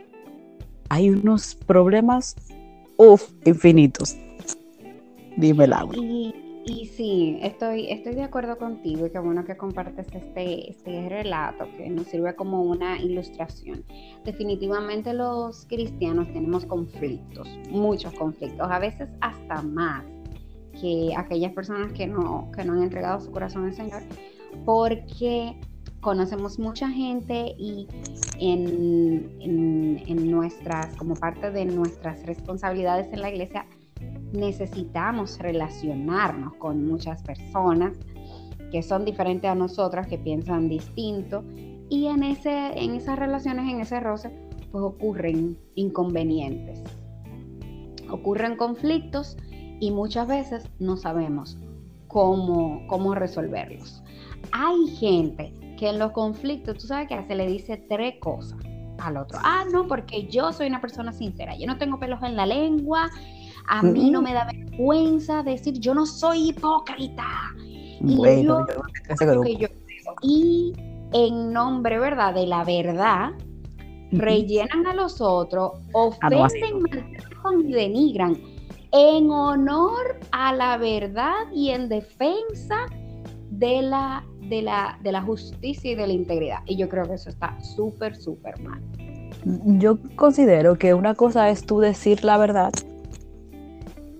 hay 0.89 1.09
unos 1.09 1.55
problemas, 1.55 2.35
uff, 2.97 3.31
infinitos. 3.45 4.17
Dime, 5.37 5.67
Laura. 5.67 5.97
Y, 5.97 6.33
y, 6.65 6.85
sí, 6.87 7.39
estoy, 7.41 7.89
estoy 7.91 8.15
de 8.15 8.23
acuerdo 8.23 8.57
contigo 8.57 9.05
y 9.05 9.11
qué 9.11 9.19
bueno 9.19 9.45
que 9.45 9.55
compartes 9.55 10.07
este, 10.13 10.71
este 10.71 11.07
relato 11.07 11.67
que 11.77 11.89
nos 11.89 12.07
sirve 12.07 12.35
como 12.35 12.63
una 12.63 12.99
ilustración. 12.99 13.85
Definitivamente 14.25 15.13
los 15.13 15.65
cristianos 15.67 16.27
tenemos 16.33 16.65
conflictos, 16.65 17.47
muchos 17.69 18.13
conflictos, 18.15 18.67
a 18.69 18.79
veces 18.79 19.07
hasta 19.21 19.61
más 19.61 20.03
que 20.79 21.13
aquellas 21.15 21.53
personas 21.53 21.93
que 21.93 22.07
no, 22.07 22.51
que 22.55 22.63
no 22.63 22.73
han 22.73 22.83
entregado 22.83 23.19
su 23.21 23.31
corazón 23.31 23.65
al 23.65 23.73
Señor, 23.73 24.01
porque 24.65 25.55
conocemos 26.01 26.59
mucha 26.59 26.89
gente 26.89 27.55
y 27.57 27.87
en, 28.39 29.35
en, 29.41 30.31
nuestras, 30.31 30.95
como 30.95 31.15
parte 31.15 31.51
de 31.51 31.65
nuestras 31.65 32.25
responsabilidades 32.25 33.11
en 33.11 33.21
la 33.21 33.29
iglesia, 33.29 33.65
necesitamos 34.31 35.39
relacionarnos 35.39 36.53
con 36.55 36.85
muchas 36.85 37.23
personas 37.23 37.97
que 38.71 38.83
son 38.83 39.03
diferentes 39.03 39.49
a 39.49 39.55
nosotras, 39.55 40.07
que 40.07 40.17
piensan 40.17 40.69
distinto, 40.69 41.43
y 41.89 42.05
en, 42.05 42.23
ese, 42.23 42.79
en 42.79 42.93
esas 42.93 43.17
relaciones, 43.17 43.71
en 43.71 43.79
ese 43.81 43.99
roce, 43.99 44.29
pues 44.71 44.83
ocurren 44.83 45.57
inconvenientes, 45.73 46.83
ocurren 48.11 48.55
conflictos 48.55 49.37
y 49.79 49.89
muchas 49.89 50.27
veces 50.27 50.69
no 50.77 50.97
sabemos 50.97 51.57
cómo, 52.07 52.85
cómo 52.87 53.15
resolverlos. 53.15 54.03
Hay 54.51 54.87
gente 54.97 55.51
que 55.79 55.89
en 55.89 55.97
los 55.97 56.11
conflictos, 56.11 56.77
tú 56.77 56.87
sabes 56.87 57.07
que 57.07 57.23
se 57.25 57.35
le 57.35 57.47
dice 57.47 57.77
tres 57.77 58.15
cosas 58.19 58.59
al 58.97 59.15
otro. 59.15 59.39
Ah, 59.41 59.63
no, 59.71 59.87
porque 59.87 60.27
yo 60.27 60.51
soy 60.51 60.67
una 60.67 60.81
persona 60.81 61.13
sincera, 61.13 61.55
yo 61.57 61.65
no 61.67 61.77
tengo 61.77 61.97
pelos 61.97 62.21
en 62.21 62.35
la 62.35 62.45
lengua, 62.45 63.09
a 63.65 63.81
mí 63.81 64.11
no 64.11 64.21
me 64.21 64.33
da 64.33 64.45
vergüenza 64.45 65.41
decir 65.41 65.79
yo 65.79 65.93
no 65.93 66.05
soy 66.05 66.49
hipócrita. 66.49 67.25
Y 68.01 69.57
yo, 69.57 69.67
y 70.21 70.73
en 71.13 71.53
nombre, 71.53 71.97
¿verdad? 71.97 72.33
De 72.33 72.45
la 72.45 72.65
verdad, 72.65 73.31
rellenan 74.11 74.85
a 74.85 74.93
los 74.93 75.21
otros, 75.21 75.73
ah, 75.93 76.29
ofenden, 76.35 77.15
y 77.67 77.71
denigran 77.71 78.37
en 78.91 79.31
honor 79.31 80.19
a 80.31 80.53
la 80.53 80.77
verdad 80.77 81.49
y 81.53 81.69
en 81.69 81.87
defensa 81.87 82.85
de 83.49 83.81
la 83.83 84.25
de 84.49 84.61
la, 84.61 84.97
de 85.01 85.11
la 85.11 85.21
justicia 85.21 85.91
y 85.91 85.95
de 85.95 86.07
la 86.07 86.13
integridad. 86.13 86.59
Y 86.65 86.75
yo 86.77 86.89
creo 86.89 87.05
que 87.05 87.13
eso 87.13 87.29
está 87.29 87.59
súper, 87.61 88.15
súper 88.15 88.59
mal. 88.61 88.81
Yo 89.65 89.97
considero 90.15 90.77
que 90.77 90.93
una 90.93 91.13
cosa 91.13 91.49
es 91.49 91.65
tú 91.65 91.79
decir 91.79 92.23
la 92.23 92.37
verdad, 92.37 92.71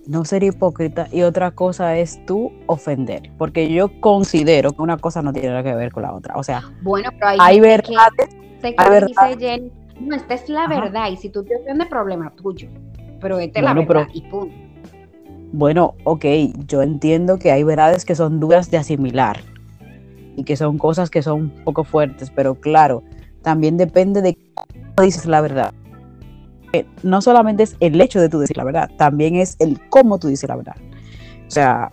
no 0.06 0.24
ser 0.24 0.42
hipócrita, 0.42 1.08
y 1.12 1.22
otra 1.22 1.50
cosa 1.50 1.96
es 1.98 2.24
tú 2.26 2.52
ofender, 2.66 3.30
porque 3.36 3.72
yo 3.72 4.00
considero 4.00 4.72
que 4.72 4.82
una 4.82 4.96
cosa 4.96 5.20
no 5.22 5.32
tiene 5.32 5.48
nada 5.48 5.62
que 5.62 5.74
ver 5.74 5.92
con 5.92 6.04
la 6.04 6.14
otra. 6.14 6.36
O 6.36 6.42
sea, 6.42 6.62
bueno, 6.82 7.10
pero 7.12 7.28
hay, 7.28 7.38
hay 7.40 7.60
verdades. 7.60 8.30
Dice 8.62 9.72
no, 10.00 10.16
esta 10.16 10.34
es 10.34 10.48
la 10.48 10.66
verdad, 10.66 11.10
y 11.10 11.16
si 11.16 11.28
tú 11.28 11.44
te 11.44 11.54
ofendes, 11.56 11.86
problema 11.88 12.32
tuyo. 12.34 12.68
Pero 13.20 13.38
esta 13.38 13.58
es 13.58 13.64
la 13.64 13.74
verdad, 13.74 14.08
y 14.14 14.22
punto. 14.22 14.54
Bueno, 15.52 15.94
ok, 16.04 16.24
yo 16.66 16.80
entiendo 16.80 17.38
que 17.38 17.52
hay 17.52 17.64
verdades 17.64 18.04
que 18.04 18.14
son 18.14 18.40
duras 18.40 18.70
de 18.70 18.78
asimilar, 18.78 19.40
y 20.40 20.44
que 20.44 20.56
son 20.56 20.78
cosas 20.78 21.10
que 21.10 21.20
son 21.20 21.40
un 21.40 21.50
poco 21.64 21.84
fuertes, 21.84 22.32
pero 22.34 22.54
claro, 22.54 23.02
también 23.42 23.76
depende 23.76 24.22
de 24.22 24.38
cómo 24.54 25.04
dices 25.04 25.26
la 25.26 25.42
verdad. 25.42 25.74
No 27.02 27.20
solamente 27.20 27.64
es 27.64 27.76
el 27.80 28.00
hecho 28.00 28.22
de 28.22 28.30
tú 28.30 28.38
decir 28.38 28.56
la 28.56 28.64
verdad, 28.64 28.90
también 28.96 29.36
es 29.36 29.56
el 29.58 29.78
cómo 29.90 30.18
tú 30.18 30.28
dices 30.28 30.48
la 30.48 30.56
verdad. 30.56 30.76
O 31.46 31.50
sea, 31.50 31.92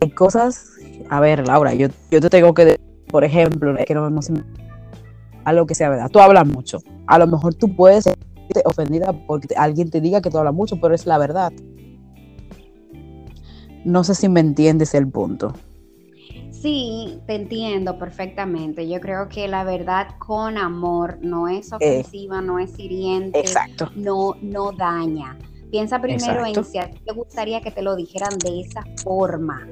hay 0.00 0.10
cosas, 0.10 0.70
a 1.10 1.18
ver, 1.18 1.48
Laura, 1.48 1.74
yo, 1.74 1.88
yo 2.12 2.20
te 2.20 2.30
tengo 2.30 2.54
que 2.54 2.64
decir, 2.64 2.80
por 3.08 3.24
ejemplo, 3.24 3.74
que 3.84 3.92
no 3.92 4.04
vemos 4.04 4.30
algo 5.44 5.66
que 5.66 5.74
sea 5.74 5.88
verdad. 5.88 6.08
Tú 6.12 6.20
hablas 6.20 6.46
mucho. 6.46 6.78
A 7.08 7.18
lo 7.18 7.26
mejor 7.26 7.54
tú 7.54 7.74
puedes 7.74 8.04
sentirte 8.04 8.62
ofendida 8.66 9.12
porque 9.26 9.48
alguien 9.56 9.90
te 9.90 10.00
diga 10.00 10.20
que 10.20 10.30
tú 10.30 10.38
hablas 10.38 10.54
mucho, 10.54 10.80
pero 10.80 10.94
es 10.94 11.06
la 11.06 11.18
verdad. 11.18 11.52
No 13.84 14.04
sé 14.04 14.14
si 14.14 14.28
me 14.28 14.38
entiendes 14.38 14.94
el 14.94 15.08
punto. 15.08 15.54
Sí, 16.64 17.20
te 17.26 17.34
entiendo 17.34 17.98
perfectamente. 17.98 18.88
Yo 18.88 18.98
creo 18.98 19.28
que 19.28 19.46
la 19.48 19.64
verdad 19.64 20.16
con 20.18 20.56
amor 20.56 21.18
no 21.20 21.46
es 21.46 21.70
eh. 21.72 21.74
ofensiva, 21.76 22.40
no 22.40 22.58
es 22.58 22.78
hiriente, 22.78 23.38
exacto. 23.38 23.90
no, 23.94 24.34
no 24.40 24.72
daña. 24.72 25.38
Piensa 25.70 26.00
primero 26.00 26.46
en 26.46 26.64
si 26.64 26.78
a 26.78 26.90
ti 26.90 27.00
te 27.04 27.12
gustaría 27.12 27.60
que 27.60 27.70
te 27.70 27.82
lo 27.82 27.94
dijeran 27.94 28.38
de 28.38 28.62
esa 28.62 28.82
forma. 29.02 29.68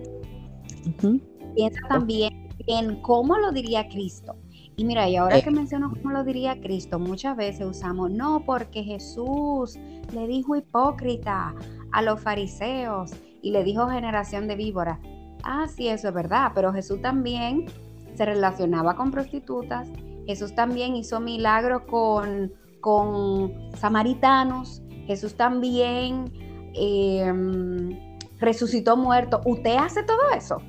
Piensa 1.54 1.80
también 1.88 2.50
en 2.66 3.00
cómo 3.00 3.38
lo 3.38 3.52
diría 3.52 3.88
Cristo. 3.88 4.37
Y 4.76 4.84
mira, 4.84 5.08
y 5.08 5.16
ahora 5.16 5.38
eh. 5.38 5.42
que 5.42 5.50
menciono 5.50 5.90
cómo 5.94 6.11
lo 6.11 6.25
diría 6.25 6.61
Cristo, 6.61 6.99
muchas 6.99 7.38
veces 7.38 7.64
usamos, 7.64 8.11
no, 8.11 8.44
porque 8.44 8.84
Jesús 8.84 9.78
le 10.12 10.26
dijo 10.26 10.56
hipócrita 10.56 11.54
a 11.90 12.02
los 12.02 12.20
fariseos 12.20 13.12
y 13.40 13.50
le 13.50 13.64
dijo 13.64 13.88
generación 13.88 14.46
de 14.46 14.56
víboras. 14.56 14.99
Ah, 15.44 15.66
sí, 15.68 15.88
eso 15.88 16.08
es 16.08 16.14
verdad, 16.14 16.52
pero 16.54 16.72
Jesús 16.72 17.00
también 17.00 17.66
se 18.14 18.25
relacionaba 18.25 18.94
con 18.94 19.11
prostitutas, 19.11 19.88
Jesús 20.26 20.54
también 20.54 20.94
hizo 20.94 21.20
milagros 21.20 21.82
con, 21.82 22.52
con 22.80 23.52
samaritanos, 23.76 24.82
Jesús 25.06 25.34
también 25.34 26.32
em, 26.75 27.99
resucitó 28.38 28.96
muerto. 28.96 29.40
¿Usted 29.44 29.76
hace 29.76 30.02
todo 30.04 30.30
eso? 30.37 30.62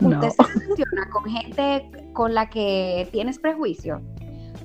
¿Usted 0.00 0.30
se 0.30 0.42
relaciona 0.42 1.10
con 1.12 1.24
gente 1.24 2.10
con 2.12 2.34
la 2.34 2.50
que 2.50 3.08
tienes 3.12 3.38
prejuicio? 3.38 4.00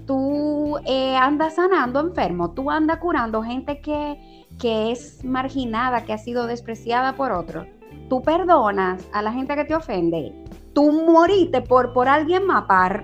Tú 0.07 0.77
eh, 0.85 1.15
andas 1.15 1.55
sanando 1.55 1.99
enfermo, 1.99 2.51
tú 2.51 2.69
andas 2.69 2.97
curando 2.97 3.41
gente 3.43 3.79
que, 3.81 4.45
que 4.59 4.91
es 4.91 5.23
marginada, 5.23 6.03
que 6.03 6.13
ha 6.13 6.17
sido 6.17 6.47
despreciada 6.47 7.13
por 7.13 7.31
otros 7.31 7.65
tú 8.09 8.21
perdonas 8.21 9.07
a 9.13 9.21
la 9.21 9.31
gente 9.31 9.55
que 9.55 9.65
te 9.65 9.75
ofende, 9.75 10.33
tú 10.73 10.91
moriste 10.91 11.61
por, 11.61 11.93
por 11.93 12.07
alguien 12.07 12.45
más 12.45 12.65
para, 12.65 13.03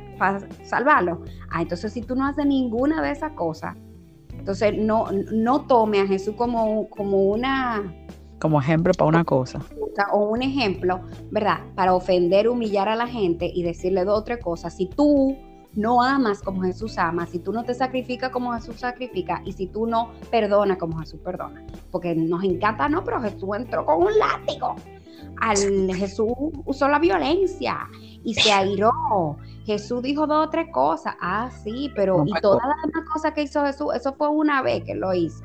salvarlo. 0.63 1.22
Ah, 1.50 1.62
entonces 1.62 1.93
si 1.93 2.01
tú 2.01 2.15
no 2.15 2.25
haces 2.25 2.46
ninguna 2.46 3.01
de 3.01 3.12
esas 3.12 3.31
cosas, 3.34 3.75
entonces 4.34 4.77
no, 4.77 5.08
no 5.31 5.65
tome 5.67 6.01
a 6.01 6.08
Jesús 6.08 6.36
como, 6.36 6.89
como 6.89 7.24
una... 7.24 7.93
Como 8.39 8.60
ejemplo 8.60 8.91
para 8.98 9.08
una 9.08 9.24
cosa. 9.24 9.60
O 10.13 10.29
un 10.29 10.41
ejemplo, 10.41 11.01
¿verdad? 11.29 11.60
Para 11.75 11.93
ofender, 11.93 12.50
humillar 12.50 12.89
a 12.89 12.96
la 12.96 13.08
gente 13.08 13.51
y 13.53 13.62
decirle 13.62 14.03
dos 14.03 14.20
o 14.20 14.24
tres 14.24 14.43
cosas. 14.43 14.75
Si 14.75 14.88
tú 14.88 15.38
no 15.73 16.01
amas 16.01 16.41
como 16.41 16.63
Jesús 16.63 16.97
ama, 16.97 17.25
si 17.25 17.39
tú 17.39 17.53
no 17.53 17.63
te 17.63 17.73
sacrificas 17.73 18.29
como 18.29 18.53
Jesús 18.53 18.79
sacrifica 18.79 19.41
y 19.45 19.53
si 19.53 19.67
tú 19.67 19.87
no 19.87 20.11
perdonas 20.29 20.77
como 20.77 20.99
Jesús 20.99 21.19
perdona. 21.23 21.65
Porque 21.91 22.13
nos 22.15 22.43
encanta, 22.43 22.89
no, 22.89 23.03
pero 23.03 23.21
Jesús 23.21 23.49
entró 23.55 23.85
con 23.85 24.03
un 24.03 24.17
látigo. 24.17 24.75
Al 25.39 25.57
Jesús 25.95 26.33
usó 26.65 26.87
la 26.87 26.99
violencia 26.99 27.87
y 28.23 28.33
se 28.33 28.51
airó. 28.51 29.37
Jesús 29.65 30.01
dijo 30.01 30.27
dos 30.27 30.47
o 30.47 30.49
tres 30.49 30.67
cosas. 30.71 31.15
Ah, 31.21 31.49
sí, 31.63 31.91
pero 31.95 32.23
y 32.25 32.33
todas 32.41 32.67
las 32.67 32.77
demás 32.83 33.09
cosas 33.11 33.33
que 33.33 33.43
hizo 33.43 33.63
Jesús, 33.65 33.87
eso 33.95 34.13
fue 34.13 34.29
una 34.29 34.61
vez 34.61 34.83
que 34.83 34.95
lo 34.95 35.13
hizo. 35.13 35.43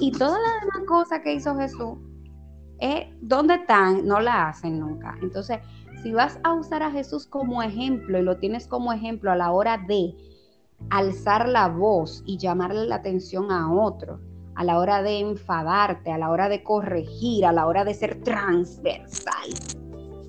Y 0.00 0.12
todas 0.12 0.38
las 0.40 0.60
demás 0.60 0.88
cosas 0.88 1.20
que 1.20 1.34
hizo 1.34 1.56
Jesús, 1.56 1.98
eh, 2.80 3.16
¿dónde 3.20 3.54
están? 3.54 4.06
No 4.06 4.20
la 4.20 4.48
hacen 4.48 4.80
nunca. 4.80 5.16
Entonces, 5.22 5.58
si 6.02 6.12
vas 6.12 6.38
a 6.42 6.54
usar 6.54 6.82
a 6.82 6.90
Jesús 6.90 7.26
como 7.26 7.62
ejemplo 7.62 8.18
y 8.18 8.22
lo 8.22 8.38
tienes 8.38 8.66
como 8.66 8.92
ejemplo 8.92 9.30
a 9.30 9.36
la 9.36 9.52
hora 9.52 9.78
de 9.86 10.14
alzar 10.90 11.48
la 11.48 11.68
voz 11.68 12.22
y 12.26 12.38
llamarle 12.38 12.86
la 12.86 12.96
atención 12.96 13.50
a 13.50 13.72
otro, 13.72 14.20
a 14.54 14.64
la 14.64 14.78
hora 14.78 15.02
de 15.02 15.20
enfadarte, 15.20 16.10
a 16.10 16.18
la 16.18 16.30
hora 16.30 16.48
de 16.48 16.62
corregir, 16.62 17.46
a 17.46 17.52
la 17.52 17.66
hora 17.66 17.84
de 17.84 17.94
ser 17.94 18.22
transversal, 18.22 19.50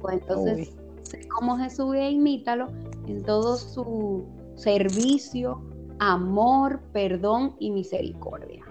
pues 0.01 0.22
entonces 0.22 0.75
sé 1.03 1.27
como 1.27 1.58
Jesús 1.58 1.96
e 1.96 2.12
imítalo 2.12 2.67
en 3.08 3.24
todo 3.24 3.58
su 3.58 4.25
servicio, 4.55 5.62
amor, 6.00 6.82
perdón 6.91 7.55
y 7.60 7.72
misericordia. 7.72 8.63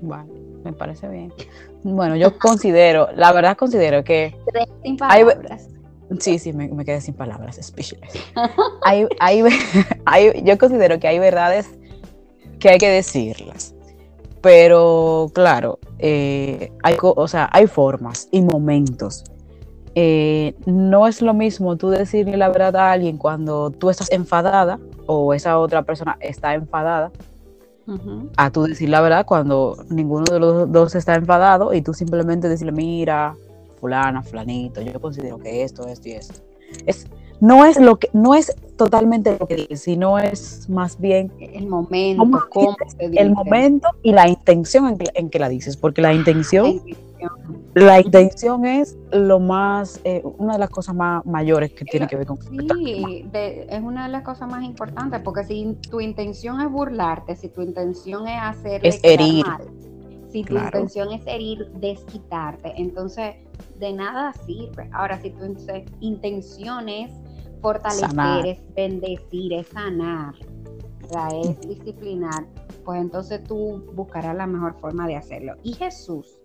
Vale, 0.00 0.47
me 0.64 0.72
parece 0.72 1.08
bien. 1.08 1.32
Bueno, 1.82 2.16
yo 2.16 2.38
considero, 2.38 3.08
la 3.14 3.32
verdad 3.32 3.56
considero 3.56 4.04
que... 4.04 4.36
Sin 4.82 4.96
palabras. 4.96 5.68
sí, 6.18 6.38
sí, 6.38 6.52
me, 6.52 6.84
quedé 6.84 7.00
sin 7.00 7.14
palabras, 7.14 7.58
speechless. 7.62 8.12
yo 10.44 10.58
considero 10.58 10.98
que 10.98 11.08
hay 11.08 11.18
verdades 11.18 11.70
que 12.58 12.70
hay 12.70 12.78
que 12.78 12.88
decirlas. 12.88 13.74
Pero 14.40 15.30
claro, 15.34 15.78
eh, 15.98 16.72
hay, 16.82 16.96
o 17.00 17.28
sea, 17.28 17.48
hay 17.52 17.66
formas 17.66 18.28
y 18.30 18.42
momentos. 18.42 19.24
Eh, 19.94 20.54
no 20.64 21.08
es 21.08 21.22
lo 21.22 21.34
mismo 21.34 21.76
tú 21.76 21.90
decirle 21.90 22.36
la 22.36 22.48
verdad 22.48 22.76
a 22.76 22.92
alguien 22.92 23.16
cuando 23.16 23.70
tú 23.70 23.90
estás 23.90 24.12
enfadada 24.12 24.78
o 25.06 25.34
esa 25.34 25.58
otra 25.58 25.82
persona 25.82 26.16
está 26.20 26.54
enfadada 26.54 27.10
a 28.36 28.50
tú 28.50 28.64
decir 28.64 28.88
la 28.88 29.00
verdad 29.00 29.24
cuando 29.24 29.76
ninguno 29.88 30.24
de 30.30 30.38
los 30.38 30.70
dos 30.70 30.94
está 30.94 31.14
enfadado 31.14 31.72
y 31.72 31.82
tú 31.82 31.94
simplemente 31.94 32.48
decirle, 32.48 32.72
mira, 32.72 33.34
fulana, 33.80 34.22
fulanito, 34.22 34.80
yo 34.82 35.00
considero 35.00 35.38
que 35.38 35.62
esto, 35.62 35.86
esto 35.86 36.08
y 36.08 36.12
esto. 36.12 36.34
Es, 36.86 37.06
no 37.40 37.64
es 37.64 37.80
lo 37.80 37.98
que, 37.98 38.10
no 38.12 38.34
es 38.34 38.54
totalmente 38.76 39.36
lo 39.38 39.46
que 39.46 39.56
dices, 39.56 39.82
sino 39.82 40.18
es 40.18 40.68
más 40.68 41.00
bien 41.00 41.32
el 41.38 41.66
momento, 41.66 42.48
cómo, 42.50 42.76
el 42.98 43.30
momento 43.32 43.88
y 44.02 44.12
la 44.12 44.28
intención 44.28 44.98
en 45.14 45.30
que, 45.30 45.38
la 45.38 45.48
dices, 45.48 45.76
porque 45.76 46.02
la 46.02 46.12
intención, 46.12 46.82
la 47.74 48.00
intención, 48.00 48.64
es 48.64 48.96
lo 49.12 49.40
más, 49.40 50.00
eh, 50.04 50.22
una 50.38 50.54
de 50.54 50.58
las 50.58 50.70
cosas 50.70 50.94
más 50.94 51.24
mayores 51.26 51.72
que 51.72 51.84
tiene 51.84 52.06
que 52.06 52.16
ver 52.16 52.26
con. 52.26 52.38
Sí, 52.42 53.28
es 53.32 53.82
una 53.82 54.06
de 54.06 54.12
las 54.12 54.22
cosas 54.22 54.48
más 54.48 54.64
importantes, 54.64 55.20
porque 55.22 55.44
si 55.44 55.76
tu 55.90 56.00
intención 56.00 56.60
es 56.60 56.70
burlarte, 56.70 57.36
si 57.36 57.48
tu 57.48 57.62
intención 57.62 58.26
es 58.26 58.40
hacer 58.40 58.86
es 58.86 59.00
herir. 59.02 59.44
si 60.30 60.44
tu 60.44 60.56
intención 60.56 61.12
es 61.12 61.26
herir, 61.26 61.70
desquitarte, 61.74 62.74
entonces 62.76 63.36
de 63.78 63.92
nada 63.92 64.32
sirve. 64.32 64.88
Ahora, 64.92 65.20
si 65.20 65.30
tu 65.30 65.44
intención 66.00 66.88
es 66.88 67.12
fortalecer, 67.60 68.46
es 68.46 68.74
bendecir, 68.74 69.52
es 69.52 69.68
sanar, 69.68 70.34
es 71.32 71.60
disciplinar, 71.60 72.46
pues 72.84 73.00
entonces 73.00 73.42
tú 73.44 73.84
buscarás 73.94 74.36
la 74.36 74.46
mejor 74.46 74.78
forma 74.80 75.06
de 75.06 75.16
hacerlo. 75.16 75.54
Y 75.62 75.74
Jesús 75.74 76.40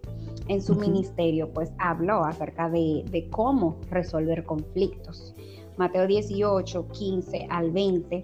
en 0.47 0.62
su 0.62 0.75
ministerio 0.75 1.51
pues 1.53 1.71
habló 1.77 2.23
acerca 2.25 2.69
de, 2.69 3.27
cómo 3.31 3.77
resolver 3.89 4.43
conflictos. 4.43 5.35
Mateo 5.77 6.05
18, 6.05 6.88
15 6.89 7.47
al 7.50 7.71
20, 7.71 8.23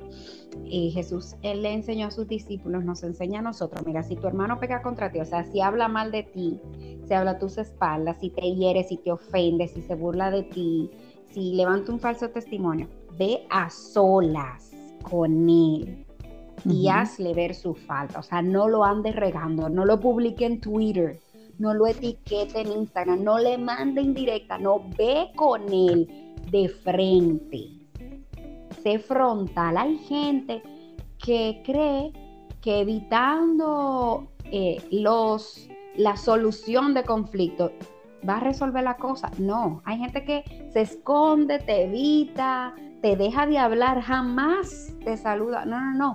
eh, 0.66 0.90
Jesús 0.92 1.36
él 1.42 1.64
le 1.64 1.74
enseñó 1.74 2.08
a 2.08 2.12
sus 2.12 2.28
discípulos, 2.28 2.84
nos 2.84 3.02
enseña 3.02 3.40
a 3.40 3.42
nosotros, 3.42 3.84
mira, 3.88 4.04
si 4.04 4.16
tu 4.16 4.28
hermano 4.28 4.60
pega 4.60 4.84
contra 4.84 5.12
ti, 5.12 5.20
o 5.20 5.26
sea, 5.26 5.44
si 5.44 5.60
habla 5.60 5.88
mal 5.88 6.12
de 6.12 6.24
ti, 6.24 6.60
si 7.08 7.14
habla 7.14 7.32
a 7.32 7.40
tus 7.40 7.58
espaldas, 7.58 8.18
si 8.20 8.30
te 8.30 8.42
hiere, 8.54 8.84
si 8.84 8.98
te 8.98 9.12
ofende, 9.12 9.68
si 9.68 9.82
se 9.82 9.96
burla 9.96 10.30
de 10.30 10.44
ti, 10.44 10.92
si 11.32 11.54
levanta 11.54 11.92
un 11.92 12.00
falso 12.00 12.30
testimonio, 12.30 12.88
ve 13.18 13.48
a 13.50 13.70
solas 13.72 14.72
con 15.02 15.50
él 15.50 16.06
y 16.66 16.88
hazle 16.90 17.34
ver 17.34 17.56
su 17.56 17.74
falta. 17.74 18.20
O 18.20 18.24
sea, 18.24 18.42
no 18.42 18.68
lo 18.68 18.84
andes 18.84 19.16
regando, 19.16 19.70
no 19.70 19.86
lo 19.86 20.00
publique 20.00 20.46
en 20.46 20.60
Twitter, 20.60 21.20
no 21.60 21.74
lo 21.74 21.86
etiquete 21.88 22.62
en 22.62 22.72
Instagram, 22.72 23.24
no 23.24 23.38
le 23.38 23.58
mande 23.58 24.02
indirecta, 24.02 24.58
no 24.58 24.84
ve 24.98 25.30
con 25.36 25.72
él 25.72 26.08
de 26.50 26.70
frente. 26.70 27.70
Sé 28.82 28.98
frontal. 28.98 29.78
Hay 29.78 29.98
gente 29.98 30.64
que 31.18 31.62
cree 31.66 32.14
que 32.62 32.80
evitando 32.80 34.30
eh, 34.46 34.82
los, 34.90 35.70
la 35.98 36.16
solución 36.16 36.94
de 36.94 37.04
conflictos 37.04 37.72
va 38.28 38.38
a 38.38 38.40
resolver 38.40 38.84
la 38.84 38.96
cosa. 38.96 39.30
No, 39.38 39.82
hay 39.84 39.98
gente 39.98 40.24
que 40.24 40.70
se 40.72 40.82
esconde, 40.82 41.60
te 41.60 41.84
evita, 41.84 42.74
te 43.02 43.18
deja 43.18 43.46
de 43.48 43.58
hablar, 43.58 44.02
jamás 44.02 44.94
te 45.04 45.18
saluda. 45.18 45.66
No, 45.66 45.80
no, 45.80 45.94
no. 45.94 46.14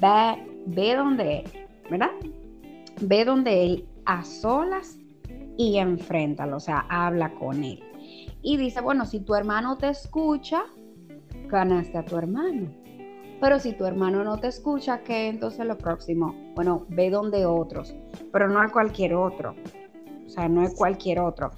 Ve, 0.00 0.46
ve 0.66 0.94
donde 0.94 1.40
él, 1.40 1.50
¿verdad? 1.90 2.10
Ve 3.00 3.24
donde 3.24 3.64
él 3.64 3.88
a 4.06 4.24
solas 4.24 4.98
y 5.56 5.78
enfréntalo, 5.78 6.56
o 6.56 6.60
sea, 6.60 6.86
habla 6.88 7.34
con 7.34 7.62
él. 7.62 7.82
Y 8.42 8.56
dice, 8.56 8.80
bueno, 8.80 9.06
si 9.06 9.20
tu 9.20 9.34
hermano 9.34 9.78
te 9.78 9.88
escucha, 9.88 10.64
ganaste 11.48 11.98
a 11.98 12.04
tu 12.04 12.16
hermano. 12.16 12.68
Pero 13.40 13.58
si 13.58 13.72
tu 13.72 13.84
hermano 13.84 14.22
no 14.22 14.38
te 14.38 14.48
escucha, 14.48 15.02
¿qué 15.02 15.28
entonces 15.28 15.66
lo 15.66 15.76
próximo? 15.76 16.34
Bueno, 16.54 16.86
ve 16.88 17.10
donde 17.10 17.44
otros, 17.44 17.94
pero 18.32 18.48
no 18.48 18.60
a 18.60 18.68
cualquier 18.68 19.14
otro. 19.14 19.56
O 20.26 20.30
sea, 20.30 20.48
no 20.48 20.62
es 20.62 20.74
cualquier 20.74 21.20
otro. 21.20 21.50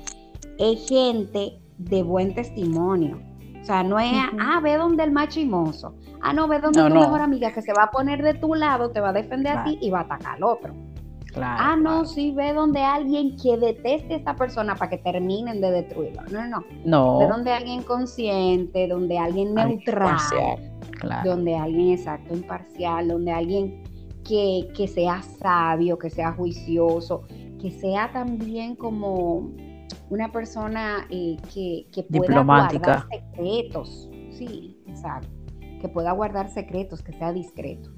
Es 0.58 0.88
gente 0.88 1.60
de 1.78 2.02
buen 2.02 2.34
testimonio. 2.34 3.20
O 3.60 3.64
sea, 3.64 3.82
no 3.82 3.98
es, 3.98 4.12
ah, 4.40 4.60
ve 4.62 4.76
donde 4.76 5.04
el 5.04 5.12
machimoso. 5.12 5.94
Ah, 6.20 6.32
no, 6.32 6.48
ve 6.48 6.58
donde 6.58 6.82
tu 6.82 6.94
mejor 6.94 7.20
amiga 7.20 7.52
que 7.52 7.62
se 7.62 7.72
va 7.72 7.84
a 7.84 7.90
poner 7.90 8.22
de 8.22 8.34
tu 8.34 8.54
lado, 8.54 8.90
te 8.90 9.00
va 9.00 9.10
a 9.10 9.12
defender 9.12 9.56
a 9.56 9.64
ti 9.64 9.78
y 9.80 9.90
va 9.90 10.00
a 10.00 10.02
atacar 10.02 10.36
al 10.36 10.42
otro. 10.42 10.74
Ah, 11.42 11.76
no, 11.80 12.04
sí, 12.04 12.32
ve 12.32 12.52
donde 12.52 12.80
alguien 12.80 13.36
que 13.36 13.56
deteste 13.56 14.14
a 14.14 14.16
esta 14.18 14.36
persona 14.36 14.74
para 14.74 14.90
que 14.90 14.98
terminen 14.98 15.60
de 15.60 15.70
destruirlo. 15.70 16.22
No, 16.30 16.46
no, 16.46 16.64
no. 16.84 17.18
Ve 17.18 17.28
donde 17.28 17.52
alguien 17.52 17.82
consciente, 17.82 18.88
donde 18.88 19.18
alguien 19.18 19.54
neutral. 19.54 20.18
Donde 21.24 21.56
alguien 21.56 21.90
exacto, 21.90 22.34
imparcial, 22.34 23.08
donde 23.08 23.32
alguien 23.32 23.82
que, 24.26 24.68
que 24.74 24.88
sea 24.88 25.22
sabio, 25.22 25.98
que 25.98 26.10
sea 26.10 26.32
juicioso, 26.32 27.22
que 27.60 27.70
sea 27.70 28.10
también 28.12 28.74
como 28.76 29.50
una 30.10 30.30
persona 30.32 31.06
eh, 31.10 31.36
que, 31.52 31.86
que, 31.92 32.02
pueda 32.04 32.42
guardar 32.42 33.06
secretos. 33.08 34.10
Sí, 34.30 34.82
exacto. 34.86 35.28
Que 35.80 35.88
pueda 35.88 36.12
guardar 36.12 36.48
secretos, 36.48 37.02
que 37.02 37.12
sea 37.12 37.32
discreto. 37.32 37.93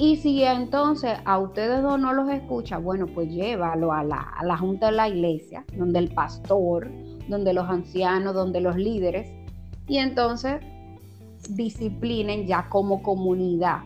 Y 0.00 0.16
si 0.16 0.42
entonces 0.42 1.18
a 1.26 1.38
ustedes 1.38 1.82
dos 1.82 2.00
no 2.00 2.14
los 2.14 2.30
escucha, 2.30 2.78
bueno, 2.78 3.04
pues 3.06 3.28
llévalo 3.28 3.92
a 3.92 4.02
la, 4.02 4.16
a 4.16 4.42
la 4.46 4.56
junta 4.56 4.86
de 4.86 4.92
la 4.92 5.10
iglesia, 5.10 5.62
donde 5.76 5.98
el 5.98 6.08
pastor, 6.14 6.90
donde 7.28 7.52
los 7.52 7.68
ancianos, 7.68 8.32
donde 8.32 8.62
los 8.62 8.76
líderes, 8.76 9.30
y 9.86 9.98
entonces 9.98 10.62
disciplinen 11.50 12.46
ya 12.46 12.66
como 12.70 13.02
comunidad 13.02 13.80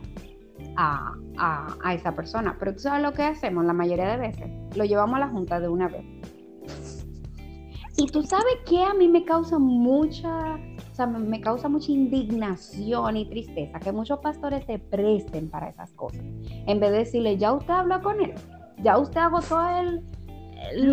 a, 0.76 1.14
a, 1.36 1.76
a, 1.82 1.94
esa 1.94 2.14
persona. 2.14 2.54
Pero 2.60 2.74
tú 2.74 2.82
sabes 2.82 3.02
lo 3.02 3.12
que 3.12 3.24
hacemos 3.24 3.64
la 3.64 3.72
mayoría 3.72 4.12
de 4.12 4.16
veces, 4.16 4.50
lo 4.76 4.84
llevamos 4.84 5.16
a 5.16 5.18
la 5.18 5.28
junta 5.30 5.58
de 5.58 5.66
una 5.66 5.88
vez. 5.88 6.04
Y 7.96 8.06
tú 8.06 8.22
sabes 8.22 8.54
que 8.68 8.84
a 8.84 8.94
mí 8.94 9.08
me 9.08 9.24
causa 9.24 9.58
mucha, 9.58 10.60
o 10.94 10.96
sea, 10.96 11.08
me, 11.08 11.40
causa 11.40 11.68
mucha 11.68 11.90
indignación 11.90 13.16
y 13.16 13.24
tristeza 13.24 13.80
que 13.80 13.90
muchos 13.90 14.20
pastores 14.20 14.64
se 14.64 14.78
presten 14.78 15.50
para 15.50 15.68
esas 15.68 15.90
cosas. 15.90 16.22
En 16.68 16.78
vez 16.78 16.92
de 16.92 16.98
decirle, 16.98 17.36
ya 17.36 17.52
usted 17.52 17.74
habla 17.74 18.00
con 18.00 18.20
él, 18.20 18.32
ya 18.80 18.96
usted 18.98 19.18
agotó 19.18 19.58
el, 19.70 20.04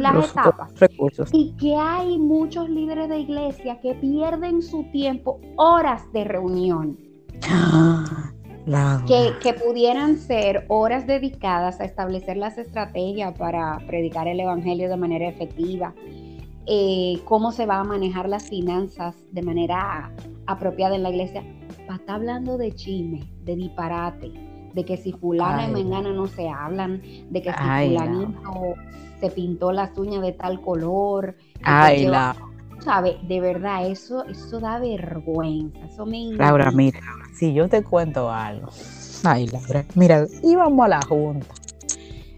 las 0.02 0.32
etapas. 0.32 0.74
Recursos. 0.80 1.30
Y 1.32 1.52
que 1.52 1.76
hay 1.76 2.18
muchos 2.18 2.68
líderes 2.68 3.10
de 3.10 3.20
iglesia 3.20 3.80
que 3.80 3.94
pierden 3.94 4.64
su 4.64 4.86
tiempo, 4.86 5.40
horas 5.56 6.12
de 6.14 6.24
reunión. 6.24 6.98
Que, 9.08 9.34
que, 9.42 9.54
pudieran 9.54 10.18
ser 10.18 10.66
horas 10.68 11.08
dedicadas 11.08 11.82
a 11.82 11.84
establecer 11.84 12.38
las 12.38 12.60
estrategias 12.60 13.36
para 13.36 13.80
predicar 13.88 14.28
el 14.28 14.40
Evangelio 14.40 14.88
de 14.88 14.98
manera 14.98 15.28
efectiva, 15.28 15.96
eh, 16.68 17.20
cómo 17.26 17.52
se 17.52 17.66
va 17.66 17.80
a 17.80 17.84
manejar 17.84 18.30
las 18.30 18.50
finanzas 18.50 19.16
de 19.32 19.42
manera 19.42 20.12
apropiada 20.46 20.96
en 20.96 21.04
la 21.04 21.10
iglesia, 21.10 21.44
para 21.88 21.96
estar 21.96 22.16
hablando 22.16 22.58
de 22.58 22.72
chisme, 22.74 23.32
de 23.44 23.56
disparate, 23.56 24.32
de 24.74 24.86
que 24.86 24.98
si 24.98 25.12
fulana 25.12 25.68
y 25.68 25.72
mengana 25.72 26.12
no 26.12 26.28
se 26.28 26.48
hablan, 26.50 27.02
de 27.30 27.42
que 27.42 27.52
si 27.52 27.58
fulanito 27.58 28.76
se 29.20 29.30
pintó 29.30 29.72
las 29.72 29.98
uñas 29.98 30.22
de 30.22 30.34
tal 30.34 30.62
color. 30.62 31.36
Ay, 31.64 32.06
la... 32.08 32.36
¿Sabe? 32.80 33.18
De 33.28 33.40
verdad, 33.40 33.88
eso, 33.88 34.26
eso 34.26 34.60
da 34.60 34.80
vergüenza. 34.80 35.80
Eso 35.86 36.06
me 36.06 36.34
Laura, 36.34 36.72
mira, 36.72 37.00
si 37.34 37.54
yo 37.54 37.70
te 37.70 37.84
cuento 37.84 38.32
algo. 38.32 38.70
Ay, 39.24 39.48
Laura, 39.48 39.86
mira, 39.94 40.26
íbamos 40.42 40.86
a 40.86 40.90
la 40.90 41.02
junta 41.04 41.46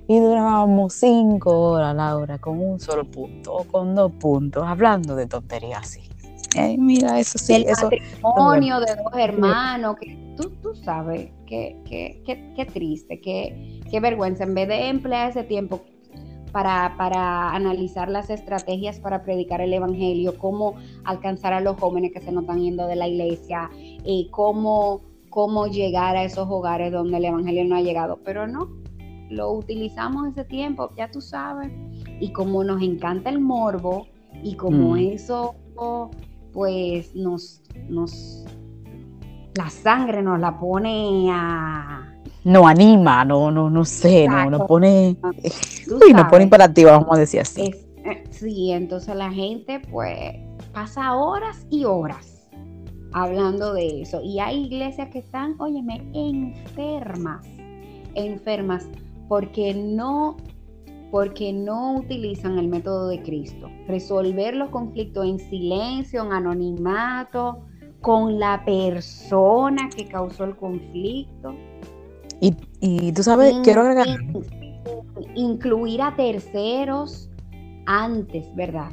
y 0.07 0.19
durábamos 0.19 0.93
cinco 0.93 1.71
horas, 1.71 1.95
Laura, 1.95 2.37
con 2.37 2.59
un 2.59 2.79
solo 2.79 3.05
punto 3.05 3.53
o 3.53 3.63
con 3.63 3.95
dos 3.95 4.11
puntos, 4.13 4.63
hablando 4.65 5.15
de 5.15 5.27
tonterías 5.27 5.81
así. 5.81 6.01
mira, 6.77 7.19
eso 7.19 7.37
sí. 7.37 7.53
El 7.53 7.65
matrimonio 7.71 8.79
de 8.79 8.95
dos 8.95 9.13
hermanos, 9.15 9.95
que 9.99 10.35
tú, 10.35 10.51
tú 10.61 10.75
sabes, 10.75 11.29
qué, 11.47 11.77
qué, 11.85 12.21
qué, 12.25 12.53
qué 12.55 12.65
triste, 12.65 13.21
qué, 13.21 13.81
qué 13.89 13.99
vergüenza. 13.99 14.43
En 14.43 14.53
vez 14.53 14.67
de 14.67 14.89
emplear 14.89 15.29
ese 15.29 15.43
tiempo 15.43 15.81
para, 16.51 16.95
para, 16.97 17.49
analizar 17.51 18.09
las 18.09 18.29
estrategias 18.29 18.99
para 18.99 19.23
predicar 19.23 19.61
el 19.61 19.73
Evangelio, 19.73 20.37
cómo 20.37 20.75
alcanzar 21.03 21.53
a 21.53 21.61
los 21.61 21.79
jóvenes 21.79 22.11
que 22.13 22.21
se 22.21 22.31
nos 22.31 22.43
están 22.43 22.61
yendo 22.61 22.87
de 22.87 22.95
la 22.95 23.07
iglesia, 23.07 23.71
y 24.03 24.27
cómo, 24.31 25.01
cómo 25.29 25.67
llegar 25.67 26.15
a 26.15 26.23
esos 26.23 26.47
hogares 26.49 26.91
donde 26.91 27.17
el 27.17 27.25
Evangelio 27.25 27.63
no 27.65 27.75
ha 27.75 27.81
llegado. 27.81 28.19
Pero 28.23 28.47
no, 28.47 28.69
lo 29.33 29.51
utilizamos 29.51 30.27
ese 30.27 30.45
tiempo, 30.45 30.89
ya 30.97 31.09
tú 31.11 31.21
sabes, 31.21 31.71
y 32.19 32.31
como 32.31 32.63
nos 32.63 32.81
encanta 32.81 33.29
el 33.29 33.39
morbo 33.39 34.07
y 34.43 34.55
como 34.55 34.93
mm. 34.93 34.97
eso 34.97 35.55
pues 36.53 37.15
nos, 37.15 37.61
nos, 37.89 38.45
la 39.55 39.69
sangre 39.69 40.21
nos 40.21 40.39
la 40.39 40.57
pone 40.59 41.29
a... 41.31 42.09
No 42.43 42.67
anima, 42.67 43.23
no, 43.23 43.49
no, 43.51 43.69
no 43.69 43.85
sé, 43.85 44.27
no, 44.27 44.49
nos 44.49 44.67
pone... 44.67 45.15
Uy, 46.05 46.13
nos 46.13 46.27
pone 46.27 46.43
imperativa, 46.43 46.91
vamos 46.91 47.15
a 47.15 47.19
decir 47.19 47.39
así. 47.39 47.73
Eh, 48.05 48.23
sí, 48.29 48.71
entonces 48.71 49.15
la 49.15 49.31
gente 49.31 49.79
pues 49.91 50.35
pasa 50.73 51.15
horas 51.15 51.65
y 51.69 51.85
horas 51.85 52.49
hablando 53.13 53.73
de 53.73 54.01
eso. 54.01 54.21
Y 54.21 54.39
hay 54.39 54.65
iglesias 54.65 55.09
que 55.09 55.19
están, 55.19 55.55
óyeme, 55.59 56.05
enfermas, 56.13 57.45
enfermas 58.15 58.87
porque 59.27 59.73
no 59.73 60.37
porque 61.13 61.53
no 61.53 61.97
utilizan 61.97 62.57
el 62.57 62.67
método 62.69 63.07
de 63.09 63.21
Cristo. 63.21 63.69
Resolver 63.87 64.55
los 64.55 64.71
conflictos 64.71 65.27
en 65.27 65.37
silencio, 65.37 66.25
en 66.25 66.33
anonimato, 66.33 67.59
con 68.01 68.39
la 68.39 68.65
persona 68.65 69.89
que 69.95 70.07
causó 70.07 70.45
el 70.45 70.55
conflicto. 70.55 71.53
Y, 72.81 73.11
tú 73.11 73.21
sabes, 73.21 73.53
quiero 73.63 73.81
agregar. 73.81 74.07
Incluir 75.35 76.01
a 76.01 76.15
terceros 76.15 77.29
antes, 77.85 78.53
¿verdad? 78.55 78.91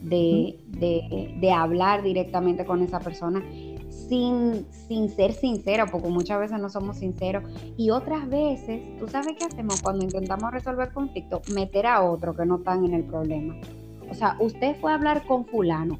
De, 0.00 0.58
de, 0.66 1.36
de 1.40 1.52
hablar 1.52 2.02
directamente 2.02 2.64
con 2.64 2.82
esa 2.82 2.98
persona 2.98 3.44
sin, 3.90 4.66
sin 4.70 5.08
ser 5.10 5.32
sincero, 5.32 5.84
porque 5.90 6.08
muchas 6.08 6.40
veces 6.40 6.58
no 6.58 6.68
somos 6.68 6.98
sinceros. 6.98 7.44
Y 7.76 7.90
otras 7.90 8.28
veces, 8.28 8.80
¿tú 8.98 9.08
sabes 9.08 9.36
qué 9.38 9.44
hacemos 9.44 9.82
cuando 9.82 10.04
intentamos 10.04 10.50
resolver 10.52 10.92
conflictos? 10.92 11.48
Meter 11.52 11.86
a 11.86 12.02
otro 12.02 12.34
que 12.34 12.46
no 12.46 12.56
están 12.56 12.84
en 12.84 12.94
el 12.94 13.04
problema. 13.04 13.56
O 14.10 14.14
sea, 14.14 14.36
usted 14.40 14.76
fue 14.80 14.92
a 14.92 14.94
hablar 14.94 15.26
con 15.26 15.44
fulano. 15.46 15.98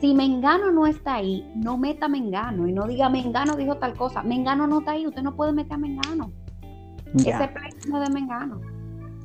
Si 0.00 0.14
Mengano 0.14 0.70
no 0.70 0.86
está 0.86 1.16
ahí, 1.16 1.50
no 1.56 1.76
meta 1.76 2.08
Mengano 2.08 2.66
y 2.66 2.72
no 2.72 2.86
diga 2.86 3.10
Mengano 3.10 3.56
dijo 3.56 3.76
tal 3.76 3.94
cosa. 3.94 4.22
Mengano 4.22 4.66
no 4.66 4.78
está 4.78 4.92
ahí, 4.92 5.06
usted 5.06 5.22
no 5.22 5.36
puede 5.36 5.52
meter 5.52 5.74
a 5.74 5.78
Mengano. 5.78 6.32
Ese 7.14 7.48
pleito 7.48 8.00
de 8.00 8.10
Mengano. 8.10 8.60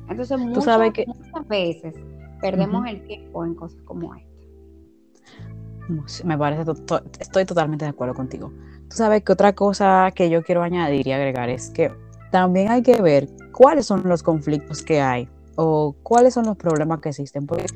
Entonces, 0.08 0.38
muchas, 0.38 0.64
sabes 0.64 0.92
que... 0.92 1.06
muchas 1.06 1.48
veces 1.48 1.94
perdemos 2.40 2.86
el 2.86 3.02
tiempo 3.06 3.44
en 3.44 3.54
cosas 3.54 3.80
como 3.82 4.14
esta. 4.14 4.25
Me 6.24 6.36
parece, 6.36 6.70
estoy 7.20 7.44
totalmente 7.44 7.84
de 7.84 7.90
acuerdo 7.90 8.14
contigo. 8.14 8.52
Tú 8.88 8.96
sabes 8.96 9.22
que 9.22 9.32
otra 9.32 9.52
cosa 9.52 10.10
que 10.14 10.30
yo 10.30 10.42
quiero 10.42 10.62
añadir 10.62 11.06
y 11.06 11.12
agregar 11.12 11.48
es 11.48 11.70
que 11.70 11.92
también 12.30 12.70
hay 12.70 12.82
que 12.82 13.00
ver 13.00 13.28
cuáles 13.52 13.86
son 13.86 14.02
los 14.04 14.22
conflictos 14.22 14.82
que 14.82 15.00
hay 15.00 15.28
o 15.56 15.94
cuáles 16.02 16.34
son 16.34 16.46
los 16.46 16.56
problemas 16.56 17.00
que 17.00 17.10
existen. 17.10 17.46
Porque 17.46 17.66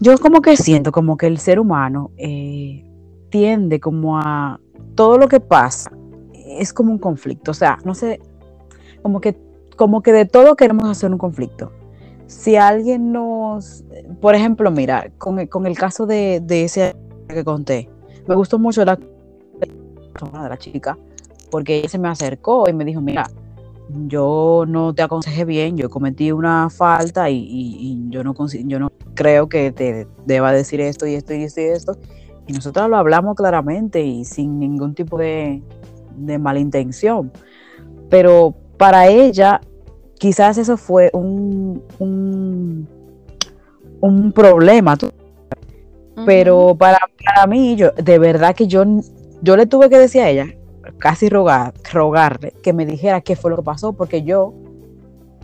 yo 0.00 0.16
como 0.18 0.40
que 0.42 0.56
siento 0.56 0.92
como 0.92 1.16
que 1.16 1.26
el 1.26 1.38
ser 1.38 1.58
humano 1.58 2.10
eh, 2.16 2.84
tiende 3.30 3.80
como 3.80 4.18
a 4.18 4.60
todo 4.94 5.18
lo 5.18 5.28
que 5.28 5.40
pasa 5.40 5.90
es 6.32 6.72
como 6.72 6.92
un 6.92 6.98
conflicto. 6.98 7.50
O 7.50 7.54
sea, 7.54 7.78
no 7.84 7.94
sé, 7.94 8.20
como 9.02 9.20
que, 9.20 9.36
como 9.76 10.02
que 10.02 10.12
de 10.12 10.26
todo 10.26 10.56
queremos 10.56 10.88
hacer 10.88 11.10
un 11.10 11.18
conflicto 11.18 11.72
si 12.28 12.56
alguien 12.56 13.10
nos, 13.10 13.84
por 14.20 14.34
ejemplo, 14.34 14.70
mira, 14.70 15.10
con, 15.16 15.38
el 15.38 15.78
caso 15.78 16.06
de, 16.06 16.40
de, 16.44 16.64
ese 16.64 16.94
que 17.26 17.42
conté, 17.42 17.88
me 18.26 18.34
gustó 18.34 18.58
mucho 18.58 18.84
la 18.84 18.96
de 18.96 20.48
la 20.48 20.58
chica, 20.58 20.98
porque 21.50 21.78
ella 21.78 21.88
se 21.88 21.98
me 21.98 22.08
acercó 22.08 22.68
y 22.68 22.74
me 22.74 22.84
dijo, 22.84 23.00
mira, 23.00 23.30
yo 24.06 24.64
no 24.68 24.94
te 24.94 25.02
aconsejé 25.02 25.46
bien, 25.46 25.78
yo 25.78 25.88
cometí 25.88 26.30
una 26.30 26.68
falta 26.68 27.30
y, 27.30 28.06
yo, 28.10 28.22
no, 28.22 28.34
yo 28.66 28.78
no 28.78 28.92
creo 29.14 29.48
que 29.48 29.72
te 29.72 30.06
deba 30.26 30.52
decir 30.52 30.82
esto 30.82 31.06
y 31.06 31.14
esto 31.14 31.32
y 31.32 31.44
esto 31.44 31.60
y 31.62 31.64
esto. 31.64 31.96
Y 32.46 32.52
nosotros 32.52 32.90
lo 32.90 32.96
hablamos 32.98 33.36
claramente 33.36 34.02
y 34.02 34.26
sin 34.26 34.58
ningún 34.58 34.94
tipo 34.94 35.16
de, 35.16 35.62
de 36.16 36.38
malintención. 36.38 37.32
Pero 38.10 38.54
para 38.76 39.08
ella 39.08 39.60
quizás 40.18 40.58
eso 40.58 40.76
fue 40.76 41.10
un, 41.12 41.82
un, 44.00 44.32
problema. 44.32 44.96
Pero 46.26 46.76
para, 46.76 46.98
mí, 47.48 47.76
yo, 47.76 47.92
de 47.92 48.18
verdad 48.18 48.54
que 48.54 48.66
yo, 48.66 48.84
yo 49.40 49.56
le 49.56 49.66
tuve 49.66 49.88
que 49.88 49.98
decir 49.98 50.20
a 50.22 50.28
ella, 50.28 50.46
casi 50.98 51.28
rogar, 51.28 51.72
rogarle 51.92 52.52
que 52.62 52.72
me 52.72 52.84
dijera 52.84 53.20
qué 53.20 53.36
fue 53.36 53.50
lo 53.50 53.56
que 53.56 53.62
pasó, 53.62 53.92
porque 53.92 54.22
yo 54.22 54.52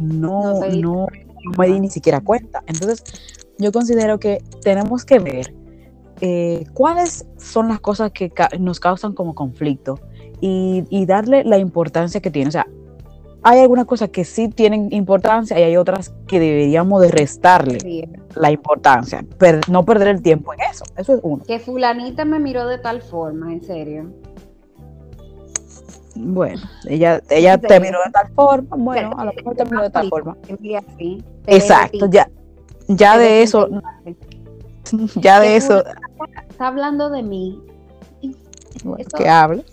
no, 0.01 0.61
no, 0.69 1.07
me 1.57 1.67
di 1.69 1.81
ni 1.81 1.91
siquiera 1.91 2.21
cuenta. 2.21 2.63
Entonces, 2.67 3.05
yo 3.59 3.71
considero 3.71 4.19
que 4.19 4.43
tenemos 4.63 5.05
que 5.05 5.21
ver 5.21 5.55
eh, 6.21 6.65
cuáles 6.75 7.27
son 7.37 7.69
las 7.69 7.81
cosas 7.81 8.11
que 8.11 8.33
nos 8.59 8.81
causan 8.81 9.13
como 9.13 9.35
conflicto 9.35 10.01
y, 10.41 10.85
y, 10.91 11.07
darle 11.07 11.45
la 11.45 11.59
importancia 11.59 12.21
que 12.21 12.31
tiene. 12.31 12.49
O 12.49 12.53
sea, 12.53 12.67
hay 13.45 13.61
algunas 13.61 13.85
cosas 13.85 14.09
que 14.09 14.25
sí 14.25 14.49
tienen 14.49 14.91
importancia 14.91 15.61
y 15.61 15.63
hay 15.63 15.77
otras 15.77 16.15
que 16.27 16.41
deberíamos 16.41 17.03
de 17.03 17.11
restarle 17.11 18.09
la 18.35 18.51
importancia, 18.51 19.25
no 19.69 19.85
perder 19.85 20.09
el 20.09 20.23
tiempo 20.23 20.55
en 20.55 20.61
eso. 20.63 20.85
Eso 20.97 21.15
es 21.15 21.21
uno. 21.23 21.45
Que 21.47 21.59
fulanita 21.59 22.25
me 22.25 22.39
miró 22.39 22.67
de 22.67 22.79
tal 22.79 23.03
forma, 23.03 23.53
en 23.53 23.63
serio. 23.63 24.11
Bueno, 26.17 26.63
ella, 26.89 27.21
ella 27.29 27.59
te 27.59 27.81
miró 27.81 27.99
de 28.07 28.13
tal 28.13 28.33
forma, 28.33 28.77
bueno, 28.77 29.13
a 29.19 29.27
lo 29.27 29.33
mejor 29.35 29.55
te 29.57 29.65
miró 29.67 29.83
de 29.83 29.91
tal 29.91 30.09
forma. 30.09 30.37
Exacto, 31.47 32.09
ya, 32.09 32.31
ya 32.89 33.19
de 33.19 33.43
eso, 33.43 33.69
ya 35.17 35.41
de 35.41 35.57
eso. 35.57 35.85
Está 36.49 36.69
hablando 36.69 37.11
de 37.11 37.23
mí. 37.23 37.63
que 39.19 39.29
hable. 39.29 39.67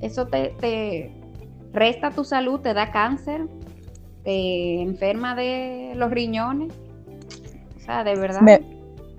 Eso 0.00 0.26
te, 0.26 0.54
te 0.60 1.17
resta 1.72 2.10
tu 2.10 2.24
salud, 2.24 2.60
te 2.60 2.74
da 2.74 2.90
cáncer, 2.90 3.46
te 4.24 4.82
enferma 4.82 5.34
de 5.34 5.92
los 5.96 6.10
riñones. 6.10 6.72
O 7.76 7.80
sea, 7.80 8.04
de 8.04 8.16
verdad. 8.16 8.40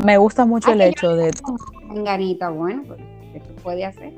Me, 0.04 0.18
gusta 0.18 0.46
mucho 0.46 0.72
el 0.72 0.82
hecho 0.82 1.16
de. 1.16 1.32
Ganita, 2.04 2.50
bueno, 2.50 2.84
pues, 2.88 3.00
¿qué 3.34 3.40
puede 3.64 3.86
hacer? 3.86 4.14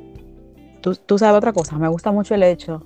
Tú, 0.82 1.17
sabes 1.17 1.38
otra 1.38 1.54
cosa, 1.54 1.78
me 1.78 1.88
gusta 1.88 2.12
mucho 2.12 2.34
el 2.36 2.44
hecho 2.44 2.84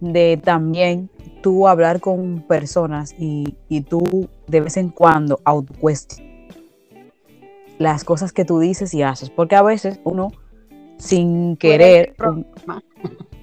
de 0.00 0.40
también 0.42 1.10
tú 1.42 1.68
hablar 1.68 2.00
con 2.00 2.42
personas 2.42 3.14
y, 3.18 3.54
tú 3.88 4.28
de 4.48 4.60
vez 4.60 4.76
en 4.76 4.88
cuando 4.90 5.40
autocuestionar 5.44 6.30
las 7.80 8.04
cosas 8.04 8.34
que 8.34 8.44
tú 8.44 8.58
dices 8.58 8.92
y 8.92 9.02
haces, 9.02 9.30
porque 9.30 9.56
a 9.56 9.62
veces 9.62 10.00
uno 10.04 10.32
sin 10.98 11.56
querer, 11.56 12.14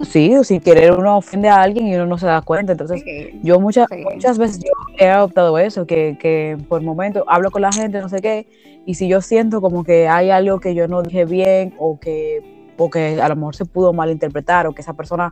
sí, 0.02 0.36
o 0.36 0.44
sin 0.44 0.60
querer 0.62 0.92
uno 0.94 1.18
ofende 1.18 1.50
a 1.50 1.62
alguien 1.62 1.88
y 1.88 1.96
uno 1.96 2.06
no 2.06 2.18
se 2.18 2.26
da 2.26 2.42
cuenta. 2.42 2.74
Entonces, 2.74 3.04
yo 3.44 3.60
muchas, 3.60 3.88
muchas 4.14 4.38
veces 4.38 4.60
yo 4.60 4.72
he 4.98 5.08
adoptado 5.08 5.58
eso, 5.58 5.86
que, 5.86 6.18
que 6.20 6.58
por 6.68 6.82
momento 6.82 7.24
hablo 7.28 7.52
con 7.52 7.62
la 7.62 7.72
gente, 7.72 8.00
no 8.02 8.10
sé 8.10 8.22
qué, 8.22 8.48
y 8.86 8.96
si 8.96 9.08
yo 9.08 9.22
siento 9.22 9.62
como 9.62 9.84
que 9.84 10.08
hay 10.08 10.30
algo 10.30 10.60
que 10.60 10.74
yo 10.74 10.88
no 10.88 11.04
dije 11.04 11.26
bien 11.26 11.74
o 11.78 12.00
que 12.00 12.58
o 12.78 12.90
que 12.90 13.20
a 13.22 13.28
lo 13.28 13.36
mejor 13.36 13.56
se 13.56 13.66
pudo 13.66 13.92
malinterpretar 13.92 14.68
o 14.68 14.74
que 14.74 14.82
esa 14.82 14.94
persona 14.94 15.32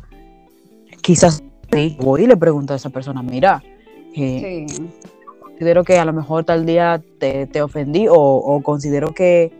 quizás 1.02 1.44
sí, 1.72 1.98
voy 2.00 2.24
y 2.24 2.28
le 2.28 2.36
pregunto 2.36 2.74
a 2.74 2.76
esa 2.76 2.90
persona, 2.90 3.22
mira, 3.22 3.64
eh, 4.16 4.66
considero 5.40 5.84
que 5.84 6.00
a 6.00 6.06
lo 6.06 6.14
mejor 6.14 6.44
tal 6.44 6.66
día 6.66 7.02
te, 7.20 7.62
ofendí 7.62 8.08
o, 8.10 8.62
considero 8.64 9.14
que, 9.14 9.54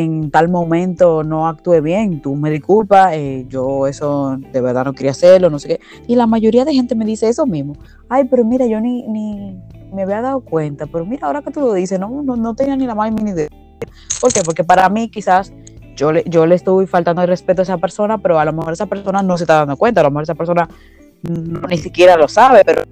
en 0.00 0.30
tal 0.30 0.48
momento 0.48 1.22
no 1.22 1.46
actué 1.46 1.80
bien, 1.80 2.22
tú 2.22 2.34
me 2.34 2.50
disculpas, 2.50 3.12
eh, 3.14 3.46
yo 3.48 3.86
eso 3.86 4.36
de 4.52 4.60
verdad 4.60 4.84
no 4.84 4.92
quería 4.92 5.12
hacerlo, 5.12 5.50
no 5.50 5.58
sé 5.58 5.68
qué. 5.68 5.80
Y 6.06 6.16
la 6.16 6.26
mayoría 6.26 6.64
de 6.64 6.72
gente 6.72 6.94
me 6.94 7.04
dice 7.04 7.28
eso 7.28 7.46
mismo. 7.46 7.74
Ay, 8.08 8.24
pero 8.24 8.44
mira, 8.44 8.66
yo 8.66 8.80
ni, 8.80 9.06
ni 9.08 9.56
me 9.92 10.02
había 10.02 10.22
dado 10.22 10.40
cuenta, 10.40 10.86
pero 10.86 11.04
mira, 11.04 11.26
ahora 11.26 11.42
que 11.42 11.50
tú 11.50 11.60
lo 11.60 11.72
dices, 11.72 11.98
no, 11.98 12.22
no, 12.22 12.36
no 12.36 12.54
tenía 12.54 12.76
ni 12.76 12.86
la 12.86 12.94
más 12.94 13.10
mínima 13.10 13.30
idea. 13.30 13.48
¿Por 14.20 14.32
qué? 14.32 14.40
Porque 14.44 14.64
para 14.64 14.88
mí 14.88 15.08
quizás 15.08 15.52
yo 15.96 16.12
le, 16.12 16.24
yo 16.26 16.46
le 16.46 16.54
estoy 16.54 16.86
faltando 16.86 17.22
el 17.22 17.28
respeto 17.28 17.62
a 17.62 17.64
esa 17.64 17.78
persona, 17.78 18.18
pero 18.18 18.38
a 18.38 18.44
lo 18.44 18.52
mejor 18.52 18.72
esa 18.72 18.86
persona 18.86 19.22
no 19.22 19.36
se 19.36 19.44
está 19.44 19.56
dando 19.56 19.76
cuenta, 19.76 20.00
a 20.00 20.04
lo 20.04 20.10
mejor 20.10 20.22
esa 20.24 20.34
persona 20.34 20.68
ni 21.68 21.78
siquiera 21.78 22.16
lo 22.16 22.28
sabe, 22.28 22.62
pero 22.64 22.82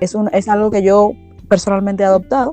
es, 0.00 0.14
un, 0.14 0.30
es 0.32 0.48
algo 0.48 0.70
que 0.70 0.82
yo 0.82 1.12
personalmente 1.48 2.02
he 2.02 2.06
adoptado 2.06 2.52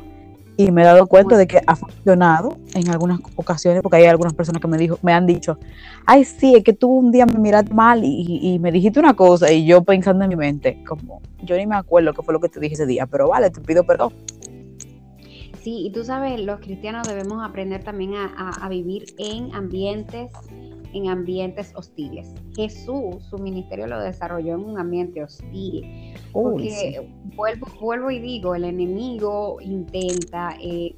y 0.57 0.71
me 0.71 0.83
he 0.83 0.85
dado 0.85 1.07
cuenta 1.07 1.37
de 1.37 1.47
que 1.47 1.61
ha 1.65 1.75
funcionado 1.75 2.57
en 2.73 2.89
algunas 2.89 3.19
ocasiones, 3.35 3.81
porque 3.81 3.97
hay 3.97 4.05
algunas 4.05 4.33
personas 4.33 4.61
que 4.61 4.67
me, 4.67 4.77
dijo, 4.77 4.99
me 5.01 5.13
han 5.13 5.25
dicho, 5.25 5.57
ay, 6.05 6.25
sí, 6.25 6.55
es 6.55 6.63
que 6.63 6.73
tú 6.73 6.89
un 6.89 7.11
día 7.11 7.25
me 7.25 7.39
miraste 7.39 7.73
mal 7.73 8.03
y, 8.03 8.39
y, 8.41 8.59
me 8.59 8.71
dijiste 8.71 8.99
una 8.99 9.15
cosa 9.15 9.51
y 9.51 9.65
yo 9.65 9.83
pensando 9.83 10.23
en 10.23 10.29
mi 10.29 10.35
mente, 10.35 10.83
como, 10.87 11.21
yo 11.43 11.57
ni 11.57 11.65
me 11.65 11.75
acuerdo 11.75 12.13
qué 12.13 12.21
fue 12.21 12.33
lo 12.33 12.39
que 12.39 12.49
te 12.49 12.59
dije 12.59 12.75
ese 12.75 12.85
día, 12.85 13.07
pero 13.07 13.29
vale, 13.29 13.49
te 13.49 13.61
pido 13.61 13.83
perdón. 13.83 14.13
Sí, 15.63 15.85
y 15.85 15.91
tú 15.91 16.03
sabes, 16.03 16.41
los 16.41 16.59
cristianos 16.59 17.07
debemos 17.07 17.41
aprender 17.41 17.85
también 17.85 18.15
a, 18.15 18.67
vivir 18.67 19.05
en 19.17 19.55
ambientes 19.55 20.29
en 20.93 21.09
ambientes 21.09 21.73
hostiles. 21.75 22.33
Jesús, 22.55 23.23
su 23.29 23.37
ministerio 23.37 23.87
lo 23.87 23.99
desarrolló 23.99 24.55
en 24.55 24.61
un 24.61 24.79
ambiente 24.79 25.23
hostil. 25.23 26.13
porque 26.31 27.07
vuelvo, 27.35 27.67
vuelvo 27.79 28.11
y 28.11 28.19
digo, 28.19 28.55
el 28.55 28.63
enemigo 28.63 29.57
intenta 29.61 30.55
eh, 30.61 30.95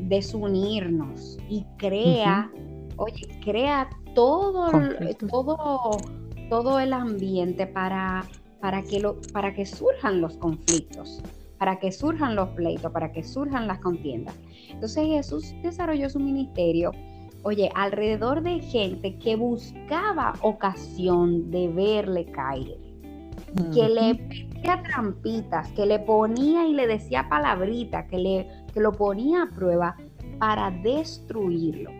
desunirnos 0.00 1.38
y 1.48 1.64
crea, 1.78 2.50
oye, 2.96 3.28
crea 3.44 3.88
todo, 4.14 4.70
todo, 5.28 5.90
todo 6.48 6.80
el 6.80 6.92
ambiente 6.92 7.66
para, 7.66 8.24
para, 8.60 8.82
que 8.82 9.00
lo, 9.00 9.20
para 9.32 9.54
que 9.54 9.66
surjan 9.66 10.20
los 10.20 10.36
conflictos 10.36 11.22
para 11.58 11.78
que 11.78 11.92
surjan 11.92 12.34
los 12.36 12.50
pleitos, 12.50 12.92
para 12.92 13.10
que 13.10 13.22
surjan 13.22 13.66
las 13.66 13.78
contiendas. 13.78 14.34
Entonces 14.68 15.06
Jesús 15.06 15.54
desarrolló 15.62 16.10
su 16.10 16.20
ministerio, 16.20 16.92
oye, 17.44 17.70
alrededor 17.74 18.42
de 18.42 18.60
gente 18.60 19.16
que 19.18 19.36
buscaba 19.36 20.32
ocasión 20.40 21.50
de 21.50 21.68
verle 21.68 22.26
caer, 22.26 22.78
que 23.72 23.88
le 23.88 24.14
pedía 24.14 24.82
trampitas, 24.82 25.70
que 25.72 25.86
le 25.86 26.00
ponía 26.00 26.66
y 26.66 26.72
le 26.72 26.86
decía 26.86 27.28
palabritas, 27.28 28.06
que, 28.06 28.18
le, 28.18 28.48
que 28.72 28.80
lo 28.80 28.92
ponía 28.92 29.44
a 29.44 29.50
prueba 29.50 29.96
para 30.38 30.70
destruirlo. 30.70 31.90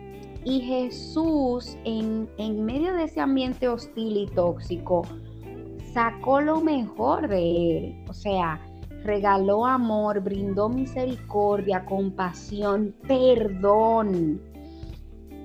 Y 0.43 0.61
Jesús, 0.61 1.77
en, 1.85 2.27
en 2.37 2.65
medio 2.65 2.93
de 2.93 3.05
ese 3.05 3.21
ambiente 3.21 3.67
hostil 3.67 4.17
y 4.17 4.27
tóxico, 4.27 5.03
sacó 5.93 6.41
lo 6.41 6.59
mejor 6.59 7.27
de 7.27 7.77
él. 7.77 8.03
O 8.09 8.13
sea, 8.13 8.59
regaló 9.03 9.65
amor, 9.65 10.19
brindó 10.21 10.69
misericordia, 10.69 11.85
compasión, 11.85 12.95
perdón, 13.07 14.41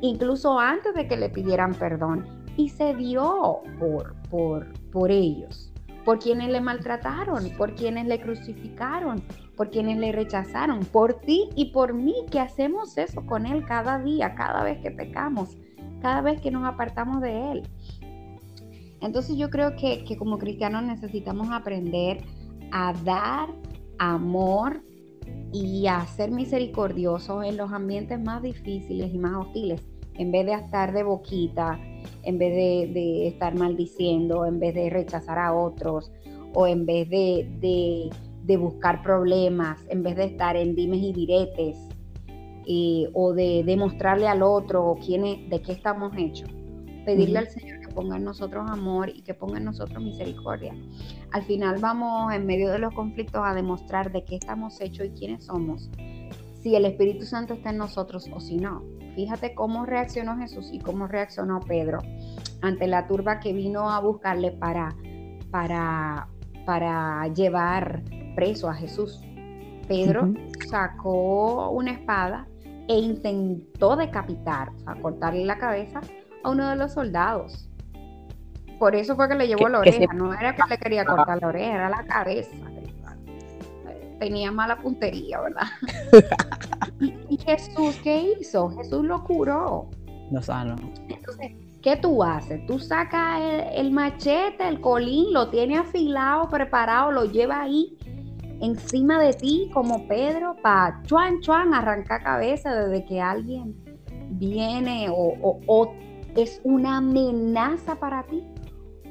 incluso 0.01 0.59
antes 0.59 0.95
de 0.95 1.07
que 1.07 1.17
le 1.17 1.29
pidieran 1.29 1.75
perdón, 1.75 2.27
y 2.57 2.69
se 2.69 2.95
dio 2.95 3.63
por, 3.79 4.15
por, 4.29 4.73
por 4.91 5.11
ellos, 5.11 5.73
por 6.05 6.19
quienes 6.19 6.51
le 6.51 6.61
maltrataron, 6.61 7.51
por 7.57 7.75
quienes 7.75 8.07
le 8.07 8.21
crucificaron, 8.21 9.23
por 9.57 9.71
quienes 9.71 9.99
le 9.99 10.13
rechazaron, 10.13 10.81
por 10.81 11.15
ti 11.21 11.51
y 11.55 11.67
por 11.73 11.95
mí, 11.95 12.15
que 12.31 12.41
hacemos 12.41 12.97
eso 12.99 13.25
con 13.27 13.47
Él 13.47 13.65
cada 13.65 13.99
día, 13.99 14.35
cada 14.35 14.63
vez 14.63 14.81
que 14.81 14.91
pecamos, 14.91 15.57
cada 16.01 16.23
vez 16.23 16.41
que 16.41 16.51
nos 16.51 16.65
apartamos 16.65 17.21
de 17.21 17.53
Él. 17.53 17.63
Entonces 19.01 19.37
yo 19.37 19.51
creo 19.51 19.77
que, 19.77 20.05
que 20.05 20.17
como 20.17 20.39
cristianos 20.39 20.83
necesitamos 20.83 21.51
aprender 21.51 22.23
a 22.73 22.93
dar 23.05 23.49
amor 23.99 24.83
y 25.53 25.87
a 25.87 26.07
ser 26.07 26.31
misericordiosos 26.31 27.45
en 27.45 27.57
los 27.57 27.73
ambientes 27.73 28.21
más 28.21 28.43
difíciles 28.43 29.13
y 29.13 29.19
más 29.19 29.35
hostiles, 29.37 29.83
en 30.15 30.31
vez 30.33 30.47
de 30.47 30.53
estar 30.55 30.93
de 30.93 31.03
boquita, 31.03 31.79
en 32.23 32.39
vez 32.39 32.53
de, 32.95 33.29
estar 33.29 33.55
maldiciendo, 33.55 34.47
en 34.47 34.61
vez 34.61 34.75
de 34.75 34.91
rechazar 34.91 35.39
a 35.39 35.55
otros, 35.55 36.13
o 36.55 36.67
en 36.67 36.87
vez 36.87 37.09
de, 37.09 38.11
buscar 38.59 39.03
problemas, 39.03 39.79
en 39.89 40.03
vez 40.03 40.17
de 40.17 40.25
estar 40.25 40.57
en 40.57 40.75
dimes 40.75 41.01
y 41.01 41.13
diretes, 41.13 41.77
eh, 42.67 43.09
o 43.15 43.33
de 43.33 43.63
demostrarle 43.65 44.29
al 44.29 44.43
otro 44.43 44.97
quién 45.05 45.49
de 45.49 45.63
qué 45.63 45.73
estamos 45.73 46.13
hechos. 46.17 46.51
Pedirle 47.05 47.39
al 47.39 47.49
Señor 47.49 47.80
ponga 47.91 48.17
en 48.17 48.25
nosotros 48.25 48.71
amor 48.71 49.11
y 49.11 49.23
que 49.23 49.35
ponga 49.35 49.59
en 49.59 49.65
nosotros 49.65 50.03
misericordia. 50.03 50.75
Al 51.33 51.43
final 51.43 51.79
vamos 51.81 52.33
en 52.33 52.47
medio 52.47 52.71
de 52.71 52.79
los 52.79 52.95
conflictos 52.95 53.43
a 53.45 53.55
demostrar 53.55 54.11
de 54.13 54.25
qué 54.25 54.37
estamos 54.37 54.81
hechos 54.81 55.07
y 55.07 55.11
quiénes 55.11 55.45
somos, 55.45 55.91
si 56.63 56.75
el 56.75 56.85
Espíritu 56.85 57.25
Santo 57.25 57.55
está 57.55 57.71
en 57.71 57.79
nosotros 57.79 58.29
o 58.35 58.41
si 58.41 58.57
no. 58.57 58.83
Fíjate 59.15 59.55
cómo 59.55 59.87
reaccionó 59.87 60.37
Jesús 60.37 60.71
y 60.73 60.79
cómo 60.79 61.07
reaccionó 61.07 61.61
Pedro 61.61 61.99
ante 62.63 62.87
la 62.87 63.07
turba 63.07 63.41
que 63.41 63.53
vino 63.53 63.91
a 63.91 64.01
buscarle 64.01 64.53
para, 64.53 64.95
para, 65.51 66.29
para 66.65 67.29
llevar 67.29 68.03
preso 68.35 68.69
a 68.69 68.75
Jesús. 68.75 69.21
Pedro 69.89 70.33
sacó 70.69 71.71
una 71.71 71.93
espada 71.93 72.47
e 72.89 72.99
intentó 72.99 73.97
decapitar, 73.97 74.71
o 74.71 74.79
sea, 74.81 74.95
cortarle 75.01 75.45
la 75.45 75.59
cabeza 75.59 76.01
a 76.43 76.51
uno 76.51 76.69
de 76.69 76.77
los 76.77 76.93
soldados. 76.93 77.70
Por 78.81 78.97
eso 78.97 79.15
fue 79.15 79.29
que 79.29 79.35
le 79.35 79.47
llevó 79.47 79.69
la 79.69 79.81
oreja, 79.81 80.15
no 80.15 80.33
era 80.33 80.55
que 80.55 80.63
le 80.71 80.79
quería 80.79 81.05
cortar 81.05 81.39
la 81.39 81.49
oreja, 81.49 81.75
era 81.75 81.91
la 81.91 82.03
cabeza. 82.03 82.57
Tenía 84.19 84.51
mala 84.51 84.79
puntería, 84.79 85.39
¿verdad? 85.39 85.67
¿Y, 87.29 87.37
Jesús 87.37 88.01
qué 88.03 88.35
hizo? 88.41 88.71
Jesús 88.71 89.05
lo 89.05 89.23
curó. 89.23 89.91
Lo 90.31 90.41
sanó. 90.41 90.77
Entonces, 91.09 91.53
¿qué 91.83 91.97
tú 91.97 92.23
haces? 92.23 92.65
Tú 92.67 92.79
sacas 92.79 93.43
el, 93.75 93.91
machete, 93.91 94.67
el 94.67 94.81
colín, 94.81 95.35
lo 95.35 95.51
tienes 95.51 95.81
afilado, 95.81 96.49
preparado, 96.49 97.13
lo 97.13 97.27
llevas 97.27 97.59
ahí 97.59 97.99
encima 98.63 99.21
de 99.21 99.35
ti 99.35 99.71
como 99.75 100.09
Pedro 100.09 100.57
para 100.63 101.03
chuan 101.05 101.41
chuan 101.41 101.75
arrancar 101.75 102.23
cabeza 102.23 102.75
desde 102.75 103.05
que 103.05 103.21
alguien 103.21 103.75
viene 104.31 105.09
o, 105.11 105.93
es 106.35 106.61
una 106.65 106.99
amenaza 106.99 107.97
para 107.97 108.23
ti. 108.23 108.43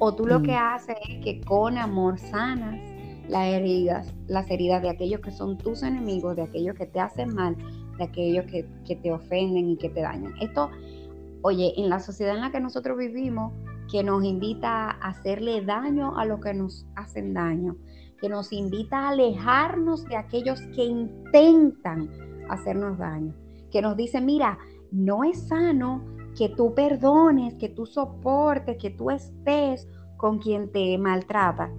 O 0.00 0.14
tú 0.16 0.26
lo 0.26 0.40
mm. 0.40 0.42
que 0.42 0.54
haces 0.56 0.96
es 1.08 1.24
que 1.24 1.40
con 1.42 1.78
amor 1.78 2.18
sanas 2.18 2.80
las 3.28 3.46
heridas, 3.46 4.12
las 4.26 4.50
heridas 4.50 4.82
de 4.82 4.90
aquellos 4.90 5.20
que 5.20 5.30
son 5.30 5.56
tus 5.56 5.84
enemigos, 5.84 6.34
de 6.34 6.42
aquellos 6.42 6.74
que 6.74 6.86
te 6.86 6.98
hacen 6.98 7.32
mal, 7.32 7.56
de 7.96 8.04
aquellos 8.04 8.44
que, 8.46 8.66
que 8.84 8.96
te 8.96 9.12
ofenden 9.12 9.70
y 9.70 9.76
que 9.76 9.88
te 9.88 10.00
dañan. 10.00 10.34
Esto 10.40 10.68
Oye, 11.42 11.72
en 11.78 11.88
la 11.88 12.00
sociedad 12.00 12.34
en 12.34 12.42
la 12.42 12.52
que 12.52 12.60
nosotros 12.60 12.98
vivimos, 12.98 13.54
que 13.90 14.04
nos 14.04 14.22
invita 14.24 14.90
a 14.90 15.08
hacerle 15.08 15.64
daño 15.64 16.18
a 16.18 16.26
los 16.26 16.40
que 16.40 16.52
nos 16.52 16.86
hacen 16.96 17.32
daño, 17.32 17.76
que 18.20 18.28
nos 18.28 18.52
invita 18.52 18.98
a 18.98 19.08
alejarnos 19.08 20.04
de 20.04 20.16
aquellos 20.16 20.60
que 20.74 20.84
intentan 20.84 22.10
hacernos 22.50 22.98
daño, 22.98 23.34
que 23.70 23.80
nos 23.80 23.96
dice, 23.96 24.20
mira, 24.20 24.58
no 24.92 25.24
es 25.24 25.48
sano 25.48 26.04
que 26.40 26.48
tú 26.48 26.72
perdones, 26.72 27.54
que 27.56 27.68
tú 27.68 27.84
soportes, 27.84 28.78
que 28.78 28.88
tú 28.88 29.10
estés 29.10 29.86
con 30.16 30.38
quien 30.38 30.72
te 30.72 30.96
maltrata. 30.96 31.70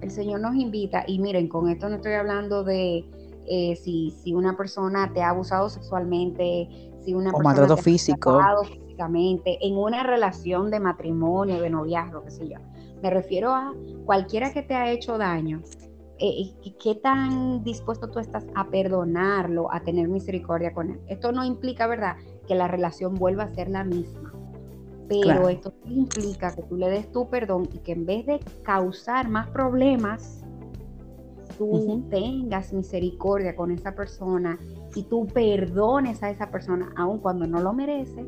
El 0.00 0.10
Señor 0.10 0.40
nos 0.40 0.54
invita, 0.54 1.04
y 1.06 1.18
miren, 1.18 1.46
con 1.46 1.68
esto 1.68 1.90
no 1.90 1.96
estoy 1.96 2.14
hablando 2.14 2.64
de 2.64 3.04
eh, 3.46 3.76
si, 3.76 4.10
si, 4.10 4.32
una 4.32 4.56
persona 4.56 5.12
te 5.12 5.20
ha 5.20 5.28
abusado 5.28 5.68
sexualmente, 5.68 6.70
si 7.04 7.12
una 7.12 7.32
persona 7.32 7.50
maltrato 7.50 7.76
físico 7.76 8.40
en 8.98 9.76
una 9.76 10.02
relación 10.02 10.70
de 10.70 10.80
matrimonio, 10.80 11.60
de 11.60 11.68
noviazgo, 11.68 12.24
qué 12.24 12.30
sé 12.30 12.48
yo. 12.48 12.56
Me 13.02 13.10
refiero 13.10 13.50
a 13.50 13.74
cualquiera 14.06 14.54
que 14.54 14.62
te 14.62 14.74
ha 14.74 14.90
hecho 14.90 15.18
daño. 15.18 15.60
Eh, 16.18 16.54
¿Qué 16.82 16.94
tan 16.94 17.62
dispuesto 17.62 18.08
tú 18.08 18.20
estás 18.20 18.46
a 18.54 18.68
perdonarlo, 18.68 19.70
a 19.70 19.80
tener 19.80 20.08
misericordia 20.08 20.72
con 20.72 20.92
él? 20.92 21.00
Esto 21.08 21.30
no 21.30 21.44
implica, 21.44 21.86
¿verdad?, 21.86 22.16
que 22.46 22.54
la 22.54 22.68
relación 22.68 23.14
vuelva 23.14 23.44
a 23.44 23.54
ser 23.54 23.68
la 23.68 23.84
misma. 23.84 24.32
Pero 25.08 25.48
esto 25.48 25.74
implica 25.84 26.54
que 26.54 26.62
tú 26.62 26.76
le 26.76 26.88
des 26.88 27.10
tu 27.12 27.28
perdón 27.28 27.68
y 27.72 27.78
que 27.78 27.92
en 27.92 28.06
vez 28.06 28.24
de 28.24 28.40
causar 28.62 29.28
más 29.28 29.48
problemas, 29.48 30.42
tú 31.58 32.04
tengas 32.08 32.72
misericordia 32.72 33.54
con 33.54 33.70
esa 33.70 33.94
persona 33.94 34.58
y 34.94 35.02
tú 35.04 35.26
perdones 35.26 36.22
a 36.22 36.30
esa 36.30 36.50
persona 36.50 36.92
aun 36.96 37.18
cuando 37.18 37.46
no 37.46 37.60
lo 37.60 37.72
merece 37.72 38.26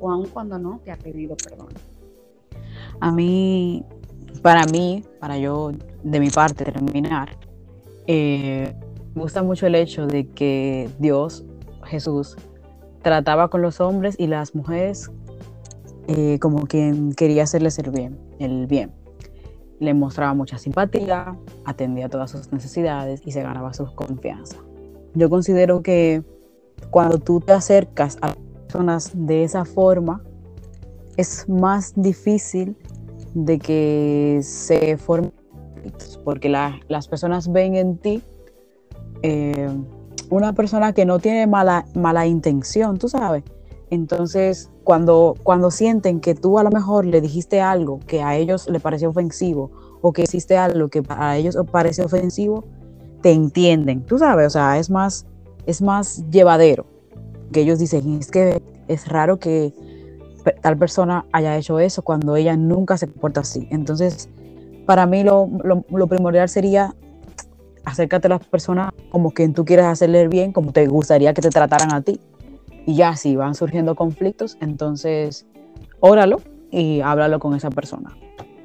o 0.00 0.10
aun 0.10 0.26
cuando 0.28 0.58
no 0.58 0.80
te 0.84 0.90
ha 0.90 0.96
pedido 0.96 1.36
perdón? 1.36 1.68
A 3.00 3.12
mí, 3.12 3.84
para 4.42 4.64
mí, 4.66 5.04
para 5.20 5.38
yo 5.38 5.72
de 6.02 6.20
mi 6.20 6.30
parte 6.30 6.64
terminar, 6.64 7.36
eh, 8.06 8.74
me 9.14 9.22
gusta 9.22 9.42
mucho 9.42 9.66
el 9.66 9.74
hecho 9.74 10.06
de 10.06 10.28
que 10.28 10.88
Dios, 10.98 11.44
Jesús, 11.84 12.36
trataba 13.02 13.48
con 13.48 13.62
los 13.62 13.80
hombres 13.80 14.16
y 14.18 14.26
las 14.26 14.54
mujeres 14.54 15.10
eh, 16.08 16.38
como 16.40 16.66
quien 16.66 17.12
quería 17.12 17.42
hacerles 17.42 17.78
el 17.78 17.90
bien, 17.90 18.18
el 18.38 18.66
bien. 18.66 18.92
Le 19.78 19.94
mostraba 19.94 20.34
mucha 20.34 20.58
simpatía, 20.58 21.36
atendía 21.64 22.08
todas 22.08 22.30
sus 22.30 22.52
necesidades 22.52 23.20
y 23.24 23.32
se 23.32 23.42
ganaba 23.42 23.74
su 23.74 23.84
confianza. 23.94 24.56
Yo 25.14 25.28
considero 25.30 25.82
que 25.82 26.22
cuando 26.90 27.18
tú 27.18 27.40
te 27.40 27.52
acercas 27.52 28.16
a 28.22 28.34
personas 28.62 29.12
de 29.14 29.44
esa 29.44 29.64
forma, 29.64 30.22
es 31.16 31.48
más 31.48 31.92
difícil 31.94 32.76
de 33.34 33.58
que 33.58 34.40
se 34.42 34.96
formen 34.96 35.32
porque 36.24 36.48
las 36.48 37.08
personas 37.08 37.50
ven 37.52 37.74
en 37.74 37.98
ti 37.98 38.22
eh, 39.22 39.68
una 40.30 40.52
persona 40.52 40.92
que 40.92 41.04
no 41.04 41.18
tiene 41.18 41.46
mala, 41.46 41.86
mala 41.94 42.26
intención, 42.26 42.98
tú 42.98 43.08
sabes. 43.08 43.44
Entonces, 43.90 44.70
cuando, 44.84 45.34
cuando 45.42 45.70
sienten 45.70 46.20
que 46.20 46.34
tú 46.34 46.58
a 46.58 46.62
lo 46.62 46.70
mejor 46.70 47.06
le 47.06 47.20
dijiste 47.20 47.60
algo 47.60 48.00
que 48.06 48.22
a 48.22 48.36
ellos 48.36 48.68
le 48.68 48.80
pareció 48.80 49.08
ofensivo 49.10 49.70
o 50.02 50.12
que 50.12 50.22
hiciste 50.22 50.56
algo 50.56 50.88
que 50.88 51.02
a 51.08 51.36
ellos 51.36 51.56
parece 51.70 52.02
ofensivo, 52.02 52.64
te 53.22 53.32
entienden, 53.32 54.02
tú 54.02 54.18
sabes, 54.18 54.46
o 54.46 54.50
sea, 54.50 54.78
es 54.78 54.90
más, 54.90 55.26
es 55.66 55.82
más 55.82 56.24
llevadero 56.30 56.86
que 57.52 57.62
ellos 57.62 57.78
dicen, 57.78 58.18
es 58.18 58.30
que 58.30 58.62
es 58.88 59.08
raro 59.08 59.38
que 59.38 59.72
tal 60.60 60.76
persona 60.76 61.26
haya 61.32 61.56
hecho 61.56 61.78
eso 61.78 62.02
cuando 62.02 62.36
ella 62.36 62.56
nunca 62.56 62.96
se 62.96 63.08
comporta 63.08 63.40
así. 63.40 63.66
Entonces, 63.70 64.28
para 64.86 65.06
mí 65.06 65.22
lo, 65.24 65.48
primordial 66.08 66.48
sería 66.48 66.94
acércate 67.88 68.26
a 68.28 68.30
las 68.30 68.46
personas 68.46 68.92
como 69.10 69.32
quien 69.32 69.54
tú 69.54 69.64
quieras 69.64 69.86
hacerle 69.86 70.28
bien, 70.28 70.52
como 70.52 70.72
te 70.72 70.86
gustaría 70.86 71.34
que 71.34 71.42
te 71.42 71.50
trataran 71.50 71.92
a 71.92 72.02
ti. 72.02 72.20
Y 72.86 72.94
ya 72.94 73.16
si 73.16 73.36
van 73.36 73.54
surgiendo 73.54 73.94
conflictos, 73.94 74.56
entonces 74.60 75.46
óralo 76.00 76.40
y 76.70 77.00
háblalo 77.00 77.38
con 77.38 77.54
esa 77.54 77.70
persona. 77.70 78.16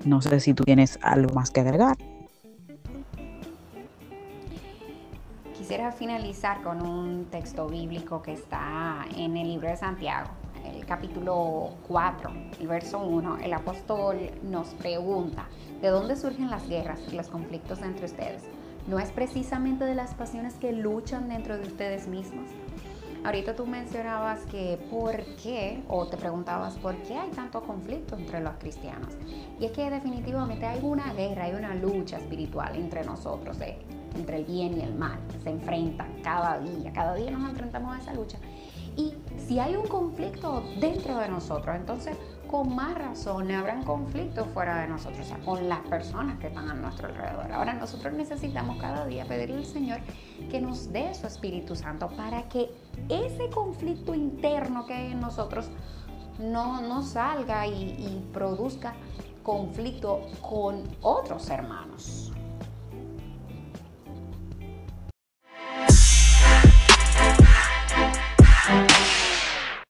No 0.05 0.21
sé 0.21 0.39
si 0.39 0.53
tú 0.53 0.63
tienes 0.63 0.99
algo 1.01 1.33
más 1.33 1.51
que 1.51 1.61
agregar. 1.61 1.97
Quisiera 5.57 5.91
finalizar 5.91 6.61
con 6.61 6.85
un 6.85 7.25
texto 7.25 7.67
bíblico 7.67 8.21
que 8.21 8.33
está 8.33 9.05
en 9.15 9.37
el 9.37 9.47
libro 9.47 9.69
de 9.69 9.77
Santiago, 9.77 10.29
el 10.65 10.85
capítulo 10.85 11.69
4, 11.87 12.31
el 12.59 12.67
verso 12.67 12.99
1. 12.99 13.37
El 13.37 13.53
apóstol 13.53 14.17
nos 14.43 14.67
pregunta, 14.75 15.47
¿de 15.81 15.87
dónde 15.87 16.15
surgen 16.15 16.49
las 16.49 16.67
guerras 16.67 16.99
y 17.11 17.15
los 17.15 17.27
conflictos 17.27 17.81
entre 17.81 18.05
ustedes? 18.05 18.43
¿No 18.87 18.99
es 18.99 19.11
precisamente 19.11 19.85
de 19.85 19.95
las 19.95 20.13
pasiones 20.13 20.55
que 20.55 20.73
luchan 20.73 21.29
dentro 21.29 21.57
de 21.57 21.67
ustedes 21.67 22.07
mismos? 22.07 22.47
Ahorita 23.23 23.55
tú 23.55 23.65
mencionabas 23.65 24.41
que 24.47 24.77
por 24.91 25.15
qué, 25.41 25.81
o 25.87 26.05
te 26.07 26.17
preguntabas 26.17 26.75
por 26.75 26.95
qué 27.03 27.17
hay 27.17 27.29
tanto 27.29 27.61
conflicto 27.61 28.17
entre 28.17 28.41
los 28.41 28.55
cristianos. 28.55 29.13
Y 29.59 29.65
es 29.65 29.71
que 29.71 29.89
definitivamente 29.89 30.65
hay 30.65 30.81
una 30.83 31.13
guerra, 31.13 31.45
hay 31.45 31.53
una 31.53 31.73
lucha 31.73 32.17
espiritual 32.17 32.75
entre 32.75 33.05
nosotros. 33.05 33.59
¿eh? 33.61 33.77
entre 34.15 34.37
el 34.37 34.45
bien 34.45 34.77
y 34.77 34.81
el 34.81 34.93
mal, 34.93 35.19
se 35.43 35.49
enfrentan 35.49 36.21
cada 36.21 36.59
día, 36.59 36.91
cada 36.93 37.15
día 37.15 37.31
nos 37.31 37.49
enfrentamos 37.49 37.95
a 37.95 37.99
esa 37.99 38.13
lucha. 38.13 38.37
Y 38.95 39.13
si 39.47 39.59
hay 39.59 39.75
un 39.75 39.87
conflicto 39.87 40.63
dentro 40.79 41.17
de 41.17 41.29
nosotros, 41.29 41.75
entonces 41.75 42.15
con 42.53 42.75
más 42.75 42.93
razón 42.93 43.49
habrán 43.49 43.81
conflictos 43.81 44.45
fuera 44.53 44.81
de 44.81 44.87
nosotros, 44.87 45.21
o 45.21 45.23
sea, 45.23 45.39
con 45.39 45.67
las 45.67 45.79
personas 45.79 46.37
que 46.37 46.49
están 46.49 46.69
a 46.69 46.75
nuestro 46.75 47.07
alrededor. 47.07 47.51
Ahora 47.51 47.73
nosotros 47.73 48.13
necesitamos 48.13 48.79
cada 48.79 49.07
día 49.07 49.25
pedirle 49.25 49.57
al 49.57 49.65
Señor 49.65 50.01
que 50.51 50.61
nos 50.61 50.93
dé 50.93 51.11
su 51.15 51.25
Espíritu 51.25 51.75
Santo 51.75 52.09
para 52.09 52.47
que 52.49 52.69
ese 53.09 53.49
conflicto 53.49 54.13
interno 54.13 54.85
que 54.85 54.93
hay 54.93 55.13
en 55.13 55.19
nosotros 55.19 55.67
no, 56.37 56.79
no 56.81 57.01
salga 57.01 57.65
y, 57.65 57.95
y 57.97 58.29
produzca 58.31 58.93
conflicto 59.41 60.21
con 60.47 60.83
otros 61.01 61.49
hermanos 61.49 62.31